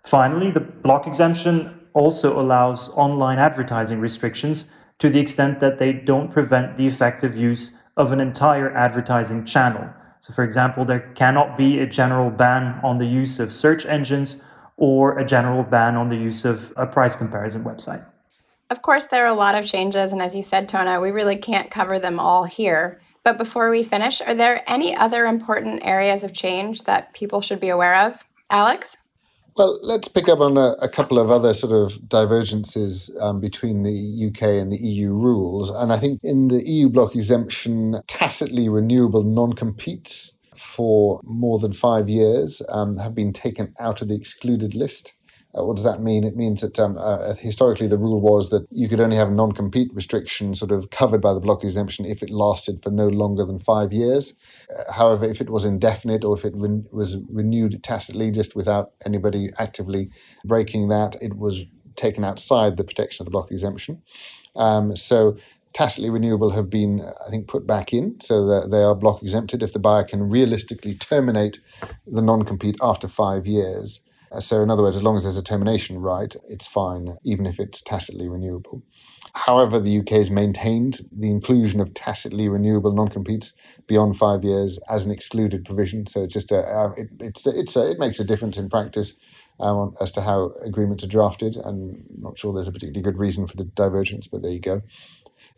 Finally, 0.04 0.52
the 0.52 0.60
block 0.60 1.08
exemption 1.08 1.88
also 1.94 2.40
allows 2.40 2.90
online 2.98 3.40
advertising 3.40 4.00
restrictions 4.00 4.74
to 5.00 5.10
the 5.10 5.20
extent 5.20 5.60
that 5.60 5.80
they 5.80 5.94
don't 5.94 6.32
prevent 6.32 6.76
the 6.78 6.88
effective 6.88 7.36
use 7.36 7.84
of 7.98 8.12
an 8.12 8.20
entire 8.20 8.76
advertising 8.76 9.46
channel. 9.46 9.88
So, 10.22 10.34
for 10.34 10.44
example, 10.44 10.86
there 10.86 11.12
cannot 11.16 11.58
be 11.58 11.80
a 11.80 11.86
general 11.86 12.30
ban 12.30 12.80
on 12.84 12.98
the 12.98 13.06
use 13.06 13.40
of 13.40 13.52
search 13.52 13.86
engines 13.86 14.44
or 14.78 15.18
a 15.18 15.26
general 15.26 15.64
ban 15.64 15.96
on 15.96 16.08
the 16.08 16.16
use 16.16 16.46
of 16.46 16.74
a 16.76 16.86
price 16.86 17.16
comparison 17.16 17.64
website. 17.64 18.06
Of 18.70 18.82
course, 18.82 19.06
there 19.06 19.24
are 19.24 19.32
a 19.32 19.36
lot 19.36 19.56
of 19.56 19.66
changes, 19.66 20.12
and 20.12 20.22
as 20.22 20.36
you 20.36 20.42
said, 20.42 20.68
Tone, 20.68 21.02
we 21.02 21.12
really 21.12 21.36
can't 21.36 21.70
cover 21.70 22.00
them 22.00 22.20
all 22.20 22.46
here. 22.46 23.00
But 23.24 23.38
before 23.38 23.70
we 23.70 23.84
finish, 23.84 24.20
are 24.22 24.34
there 24.34 24.64
any 24.68 24.96
other 24.96 25.26
important 25.26 25.86
areas 25.86 26.24
of 26.24 26.34
change 26.34 26.84
that 26.84 27.14
people 27.14 27.42
should 27.42 27.60
be 27.60 27.70
aware 27.70 27.96
of? 27.96 28.26
Alex? 28.50 28.98
Well, 29.56 29.80
let's 29.84 30.08
pick 30.08 30.28
up 30.28 30.40
on 30.40 30.58
a, 30.58 30.74
a 30.82 30.90
couple 30.90 31.20
of 31.20 31.30
other 31.30 31.54
sort 31.54 31.74
of 31.74 32.10
divergences 32.10 33.16
um, 33.22 33.40
between 33.40 33.84
the 33.84 34.28
UK 34.28 34.42
and 34.60 34.72
the 34.72 34.78
EU 34.78 35.14
rules. 35.14 35.70
And 35.70 35.94
I 35.94 36.00
think 36.00 36.20
in 36.24 36.48
the 36.48 36.64
EU 36.64 36.90
block 36.90 37.16
exemption, 37.16 37.98
tacitly 38.08 38.68
renewable 38.68 39.24
non 39.24 39.54
competes 39.54 40.34
for 40.58 41.20
more 41.24 41.60
than 41.60 41.74
five 41.74 42.10
years 42.10 42.62
um, 42.70 42.98
have 42.98 43.16
been 43.16 43.34
taken 43.34 43.74
out 43.80 44.02
of 44.02 44.08
the 44.08 44.16
excluded 44.16 44.76
list. 44.76 45.14
Uh, 45.56 45.64
what 45.64 45.76
does 45.76 45.86
that 45.86 46.02
mean? 46.02 46.24
It 46.24 46.36
means 46.36 46.62
that 46.62 46.80
um, 46.80 46.98
uh, 46.98 47.36
historically 47.36 47.88
the 47.88 47.98
rule 47.98 48.20
was 48.20 48.50
that 48.50 48.66
you 48.72 48.90
could 48.90 49.00
only 49.00 49.18
have 49.18 49.30
non 49.30 49.52
compete 49.52 49.94
restriction 49.94 50.56
sort 50.56 50.72
of 50.72 50.90
covered 50.90 51.22
by 51.22 51.34
the 51.34 51.40
block 51.40 51.64
exemption 51.64 52.06
if 52.06 52.24
it 52.24 52.32
lasted 52.32 52.82
for 52.82 52.90
no 52.90 53.08
longer 53.08 53.46
than 53.46 53.60
five 53.60 53.94
years. 53.94 54.34
Uh, 54.72 54.92
however, 54.92 55.26
if 55.26 55.42
it 55.42 55.52
was 55.52 55.64
indefinite 55.64 56.24
or 56.24 56.36
if 56.36 56.44
it 56.44 56.54
re- 56.56 56.84
was 56.92 57.18
renewed 57.30 57.84
tacitly 57.84 58.32
just 58.32 58.56
without 58.56 58.94
anybody 59.06 59.50
actively 59.60 60.10
breaking 60.44 60.88
that, 60.88 61.16
it 61.22 61.36
was 61.38 61.66
taken 61.96 62.24
outside 62.24 62.78
the 62.78 62.84
protection 62.84 63.22
of 63.22 63.26
the 63.26 63.32
block 63.32 63.52
exemption. 63.52 64.02
Um, 64.56 64.96
so 64.96 65.38
tacitly 65.74 66.10
renewable 66.10 66.52
have 66.52 66.70
been, 66.70 67.02
I 67.02 67.30
think, 67.30 67.48
put 67.48 67.68
back 67.68 67.94
in 67.94 68.20
so 68.22 68.46
that 68.46 68.72
they 68.72 68.84
are 68.84 68.96
block 68.96 69.22
exempted 69.22 69.64
if 69.64 69.74
the 69.74 69.80
buyer 69.80 70.04
can 70.04 70.30
realistically 70.30 70.96
terminate 70.96 71.60
the 72.06 72.22
non 72.22 72.44
compete 72.44 72.78
after 72.82 73.08
five 73.08 73.46
years. 73.48 74.02
Uh, 74.32 74.40
so, 74.40 74.62
in 74.62 74.70
other 74.70 74.84
words, 74.84 74.98
as 74.98 75.04
long 75.04 75.16
as 75.16 75.24
there's 75.24 75.38
a 75.38 75.44
termination 75.44 76.00
right, 76.00 76.36
it's 76.50 76.66
fine, 76.66 77.18
even 77.24 77.46
if 77.46 77.60
it's 77.60 77.82
tacitly 77.82 78.28
renewable. 78.28 78.82
However, 79.36 79.80
the 79.80 80.00
UK 80.00 80.10
has 80.10 80.32
maintained 80.32 81.02
the 81.12 81.30
inclusion 81.30 81.80
of 81.80 81.94
tacitly 81.94 82.48
renewable 82.50 82.92
non-competes 82.92 83.54
beyond 83.88 84.18
five 84.18 84.44
years 84.44 84.80
as 84.90 85.06
an 85.06 85.12
excluded 85.12 85.66
provision. 85.66 86.06
So 86.08 86.24
it's 86.24 86.34
just 86.34 86.52
a, 86.52 86.60
uh, 86.60 86.92
it, 86.98 87.10
it's 87.20 87.46
it's 87.48 87.76
a, 87.76 87.92
it 87.92 88.00
makes 88.00 88.20
a 88.20 88.24
difference 88.24 88.58
in 88.58 88.70
practice 88.70 89.14
um, 89.60 89.94
as 90.02 90.12
to 90.14 90.22
how 90.22 90.52
agreements 90.64 91.04
are 91.04 91.08
drafted. 91.08 91.58
I'm 91.64 92.04
not 92.18 92.38
sure 92.38 92.54
there's 92.54 92.68
a 92.68 92.72
particularly 92.72 93.02
good 93.02 93.18
reason 93.18 93.48
for 93.48 93.56
the 93.58 93.66
divergence, 93.66 94.28
but 94.28 94.42
there 94.42 94.52
you 94.52 94.60
go. 94.60 94.82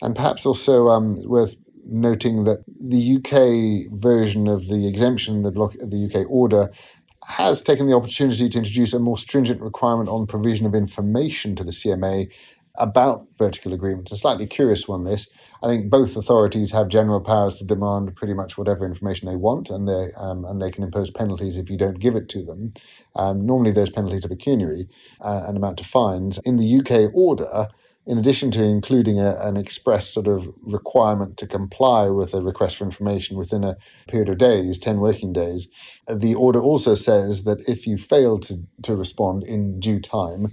And 0.01 0.15
perhaps 0.15 0.45
also 0.45 0.89
um, 0.89 1.15
worth 1.25 1.55
noting 1.85 2.43
that 2.45 2.63
the 2.79 3.17
UK 3.17 3.91
version 3.93 4.47
of 4.47 4.67
the 4.67 4.87
exemption, 4.87 5.43
the 5.43 5.51
block, 5.51 5.73
the 5.73 6.11
UK 6.11 6.29
order, 6.29 6.71
has 7.27 7.61
taken 7.61 7.87
the 7.87 7.95
opportunity 7.95 8.49
to 8.49 8.57
introduce 8.57 8.93
a 8.93 8.99
more 8.99 9.17
stringent 9.17 9.61
requirement 9.61 10.09
on 10.09 10.27
provision 10.27 10.65
of 10.65 10.75
information 10.75 11.55
to 11.55 11.63
the 11.63 11.71
CMA 11.71 12.29
about 12.77 13.25
vertical 13.37 13.73
agreements. 13.73 14.11
A 14.11 14.17
slightly 14.17 14.45
curious 14.45 14.87
one, 14.87 15.05
this. 15.05 15.29
I 15.63 15.67
think 15.67 15.89
both 15.89 16.15
authorities 16.15 16.71
have 16.71 16.87
general 16.87 17.21
powers 17.21 17.57
to 17.57 17.65
demand 17.65 18.15
pretty 18.15 18.33
much 18.33 18.57
whatever 18.57 18.85
information 18.85 19.27
they 19.27 19.35
want, 19.35 19.69
and 19.69 19.87
they, 19.87 20.07
um, 20.19 20.43
and 20.45 20.61
they 20.61 20.71
can 20.71 20.83
impose 20.83 21.09
penalties 21.09 21.57
if 21.57 21.69
you 21.69 21.77
don't 21.77 21.99
give 21.99 22.15
it 22.15 22.29
to 22.29 22.43
them. 22.43 22.73
Um, 23.15 23.45
normally, 23.45 23.71
those 23.71 23.89
penalties 23.89 24.25
are 24.25 24.29
pecuniary 24.29 24.87
uh, 25.21 25.43
and 25.47 25.57
amount 25.57 25.77
to 25.77 25.83
fines. 25.83 26.39
In 26.43 26.57
the 26.57 26.79
UK 26.79 27.11
order, 27.13 27.67
in 28.07 28.17
addition 28.17 28.51
to 28.51 28.63
including 28.63 29.19
a, 29.19 29.35
an 29.41 29.57
express 29.57 30.09
sort 30.09 30.27
of 30.27 30.47
requirement 30.61 31.37
to 31.37 31.47
comply 31.47 32.07
with 32.07 32.33
a 32.33 32.41
request 32.41 32.77
for 32.77 32.83
information 32.83 33.37
within 33.37 33.63
a 33.63 33.77
period 34.07 34.29
of 34.29 34.37
days, 34.37 34.77
10 34.77 34.99
working 34.99 35.33
days, 35.33 35.69
the 36.07 36.35
order 36.35 36.61
also 36.61 36.95
says 36.95 37.43
that 37.45 37.67
if 37.67 37.87
you 37.87 37.97
fail 37.97 38.39
to, 38.39 38.61
to 38.83 38.95
respond 38.95 39.43
in 39.43 39.79
due 39.79 39.99
time, 39.99 40.47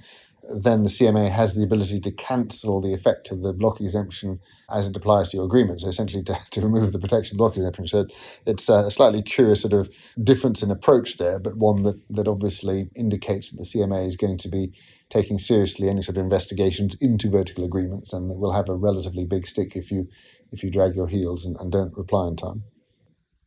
then 0.49 0.83
the 0.83 0.88
CMA 0.88 1.31
has 1.31 1.55
the 1.55 1.62
ability 1.62 2.01
to 2.01 2.11
cancel 2.11 2.81
the 2.81 2.95
effect 2.95 3.31
of 3.31 3.43
the 3.43 3.53
block 3.53 3.81
exemption 3.81 4.41
as 4.71 4.88
it 4.88 4.97
applies 4.97 5.29
to 5.29 5.37
your 5.37 5.47
agreement. 5.47 5.81
So 5.81 5.88
essentially, 5.88 6.23
to, 6.25 6.37
to 6.51 6.61
remove 6.61 6.93
the 6.93 6.99
protection 6.99 7.37
block 7.37 7.57
exemption. 7.57 7.87
So 7.87 8.07
it's 8.47 8.69
a 8.69 8.91
slightly 8.91 9.23
curious 9.23 9.61
sort 9.62 9.73
of 9.73 9.91
difference 10.23 10.62
in 10.62 10.71
approach 10.71 11.19
there, 11.19 11.38
but 11.38 11.57
one 11.57 11.83
that 11.85 12.01
that 12.11 12.29
obviously 12.29 12.91
indicates 12.97 13.51
that 13.51 13.59
the 13.59 13.65
CMA 13.65 14.07
is 14.07 14.17
going 14.17 14.38
to 14.38 14.49
be 14.49 14.73
taking 15.12 15.38
seriously 15.38 15.88
any 15.88 16.01
sort 16.01 16.16
of 16.16 16.22
investigations 16.22 16.96
into 17.03 17.29
vertical 17.29 17.64
agreements, 17.64 18.12
and 18.14 18.31
that 18.31 18.38
will 18.38 18.53
have 18.53 18.68
a 18.68 18.75
relatively 18.75 19.27
big 19.27 19.46
stick 19.46 19.77
if 19.77 19.90
you 19.90 20.09
if 20.51 20.62
you 20.64 20.70
drag 20.70 20.94
your 20.94 21.07
heels 21.07 21.44
and, 21.44 21.57
and 21.61 21.70
don't 21.70 21.96
reply 21.96 22.27
in 22.29 22.37
time. 22.37 22.64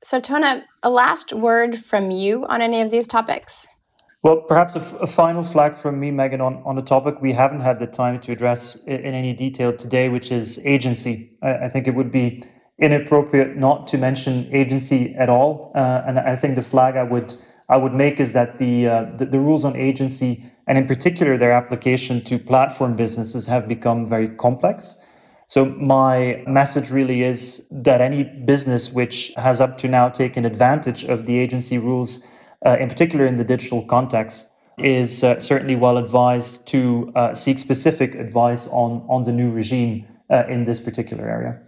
So, 0.03 0.19
Tone, 0.19 0.63
a 0.83 0.89
last 0.89 1.33
word 1.33 1.79
from 1.83 2.11
you 2.11 2.45
on 2.45 2.61
any 2.61 2.81
of 2.81 2.91
these 2.91 3.07
topics. 3.07 3.67
Well, 4.21 4.37
perhaps 4.41 4.75
a, 4.75 4.79
f- 4.79 5.01
a 5.01 5.07
final 5.07 5.43
flag 5.43 5.77
from 5.77 5.99
me, 5.99 6.11
Meghan, 6.11 6.41
on, 6.41 6.61
on 6.65 6.77
a 6.77 6.81
topic 6.81 7.21
we 7.21 7.31
haven't 7.31 7.61
had 7.61 7.79
the 7.79 7.87
time 7.87 8.19
to 8.21 8.31
address 8.31 8.83
in, 8.85 8.99
in 9.01 9.13
any 9.13 9.33
detail 9.33 9.75
today, 9.75 10.09
which 10.09 10.31
is 10.31 10.63
agency. 10.65 11.37
I, 11.43 11.65
I, 11.65 11.69
think 11.69 11.87
it 11.87 11.95
would 11.95 12.11
be 12.11 12.43
inappropriate 12.79 13.55
not 13.55 13.87
to 13.87 13.97
mention 13.97 14.49
agency 14.51 15.15
at 15.15 15.29
all. 15.29 15.71
Uh, 15.75 16.03
and 16.07 16.19
I 16.19 16.35
think 16.35 16.55
the 16.55 16.63
flag 16.63 16.95
I 16.95 17.03
would 17.03 17.35
I 17.67 17.77
would 17.77 17.93
make 17.93 18.19
is 18.19 18.33
that 18.33 18.59
the, 18.59 18.87
uh, 18.87 19.05
the, 19.17 19.25
the 19.25 19.39
rules 19.39 19.65
on 19.65 19.75
agency 19.75 20.45
and 20.67 20.77
in 20.77 20.87
particular 20.87 21.37
their 21.37 21.51
application 21.51 22.21
to 22.23 22.39
platform 22.39 22.95
businesses 22.95 23.45
have 23.47 23.67
become 23.67 24.07
very 24.07 24.29
complex. 24.29 25.01
So 25.47 25.65
my 25.65 26.43
message 26.47 26.89
really 26.89 27.23
is 27.23 27.67
that 27.71 28.01
any 28.01 28.23
business 28.23 28.91
which 28.91 29.31
has 29.37 29.61
up 29.61 29.77
to 29.79 29.87
now 29.87 30.09
taken 30.09 30.43
advantage 30.45 31.03
of 31.03 31.25
the 31.27 31.37
agency 31.37 31.77
rules 31.77 32.25
uh, 32.65 32.77
in 32.79 32.89
particular 32.89 33.25
in 33.25 33.35
the 33.35 33.43
digital 33.43 33.83
context, 33.83 34.49
is 34.77 35.23
uh, 35.23 35.39
certainly 35.39 35.75
well 35.75 35.97
advised 35.97 36.67
to 36.67 37.11
uh, 37.15 37.33
seek 37.33 37.59
specific 37.59 38.15
advice 38.15 38.67
on, 38.69 39.05
on 39.07 39.23
the 39.23 39.31
new 39.31 39.51
regime 39.51 40.05
uh, 40.29 40.43
in 40.49 40.65
this 40.65 40.79
particular 40.79 41.29
area. 41.29 41.61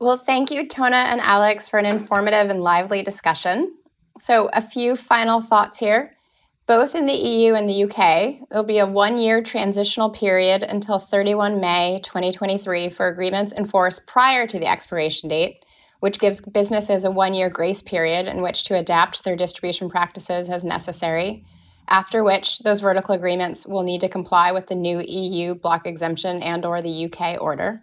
Well, 0.00 0.16
thank 0.16 0.50
you, 0.50 0.66
Tone 0.66 0.94
and 0.94 1.20
Alex, 1.20 1.68
for 1.68 1.78
an 1.78 1.86
informative 1.86 2.50
and 2.50 2.60
lively 2.60 3.02
discussion. 3.02 3.76
So, 4.18 4.50
a 4.52 4.60
few 4.60 4.96
final 4.96 5.40
thoughts 5.40 5.78
here. 5.78 6.16
Both 6.66 6.94
in 6.94 7.06
the 7.06 7.12
EU 7.12 7.54
and 7.54 7.68
the 7.68 7.84
UK, 7.84 8.48
there'll 8.48 8.64
be 8.64 8.78
a 8.78 8.86
one 8.86 9.18
year 9.18 9.42
transitional 9.42 10.10
period 10.10 10.62
until 10.62 10.98
31 10.98 11.60
May 11.60 12.00
2023 12.04 12.88
for 12.88 13.08
agreements 13.08 13.52
in 13.52 13.66
force 13.66 13.98
prior 13.98 14.46
to 14.46 14.60
the 14.60 14.68
expiration 14.68 15.28
date, 15.28 15.64
which 15.98 16.20
gives 16.20 16.40
businesses 16.40 17.04
a 17.04 17.10
one 17.10 17.34
year 17.34 17.50
grace 17.50 17.82
period 17.82 18.28
in 18.28 18.42
which 18.42 18.62
to 18.64 18.78
adapt 18.78 19.24
their 19.24 19.34
distribution 19.34 19.90
practices 19.90 20.48
as 20.48 20.62
necessary, 20.62 21.44
after 21.88 22.22
which 22.22 22.60
those 22.60 22.80
vertical 22.80 23.14
agreements 23.14 23.66
will 23.66 23.82
need 23.82 24.00
to 24.00 24.08
comply 24.08 24.52
with 24.52 24.68
the 24.68 24.76
new 24.76 25.00
EU 25.00 25.56
block 25.56 25.84
exemption 25.84 26.40
and 26.42 26.64
or 26.64 26.80
the 26.80 27.06
UK 27.06 27.40
order. 27.40 27.82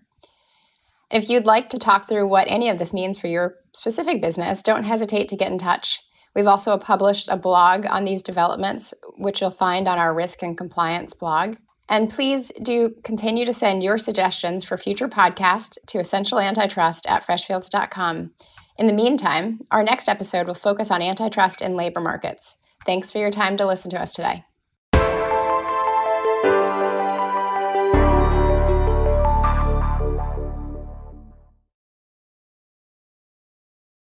If 1.12 1.30
you'd 1.30 1.46
like 1.46 1.70
to 1.70 1.78
talk 1.78 2.08
through 2.08 2.28
what 2.28 2.48
any 2.50 2.70
of 2.70 2.80
this 2.80 2.94
means 2.94 3.20
for 3.20 3.28
your 3.28 3.56
specific 3.74 4.22
business, 4.22 4.64
don't 4.64 4.84
hesitate 4.84 5.28
to 5.30 5.36
get 5.36 5.52
in 5.52 5.58
touch. 5.58 6.02
We've 6.36 6.48
also 6.48 6.78
published 6.78 7.30
a 7.30 7.38
blog 7.38 7.86
on 7.88 8.06
these 8.06 8.24
developments, 8.24 8.94
which 9.18 9.42
you'll 9.42 9.52
find 9.52 9.88
on 9.88 9.98
our 9.98 10.14
risk 10.14 10.42
and 10.44 10.58
compliance 10.58 11.14
blog. 11.14 11.58
And 11.90 12.10
please 12.10 12.52
do 12.62 12.94
continue 13.04 13.46
to 13.46 13.54
send 13.54 13.84
your 13.84 13.98
suggestions 13.98 14.64
for 14.64 14.78
future 14.78 15.10
podcasts 15.10 15.78
to 15.88 15.98
essentialantitrust 15.98 17.10
at 17.10 17.26
freshfields.com. 17.26 18.32
In 18.78 18.88
the 18.88 18.94
meantime, 18.94 19.62
our 19.72 19.84
next 19.84 20.08
episode 20.08 20.48
will 20.48 20.54
focus 20.54 20.92
on 20.92 21.02
antitrust 21.02 21.62
in 21.62 21.76
labor 21.76 22.00
markets. 22.00 22.58
Thanks 22.86 23.12
for 23.12 23.18
your 23.18 23.32
time 23.32 23.58
to 23.58 23.66
listen 23.66 23.90
to 23.92 24.02
us 24.02 24.14
today. 24.14 24.46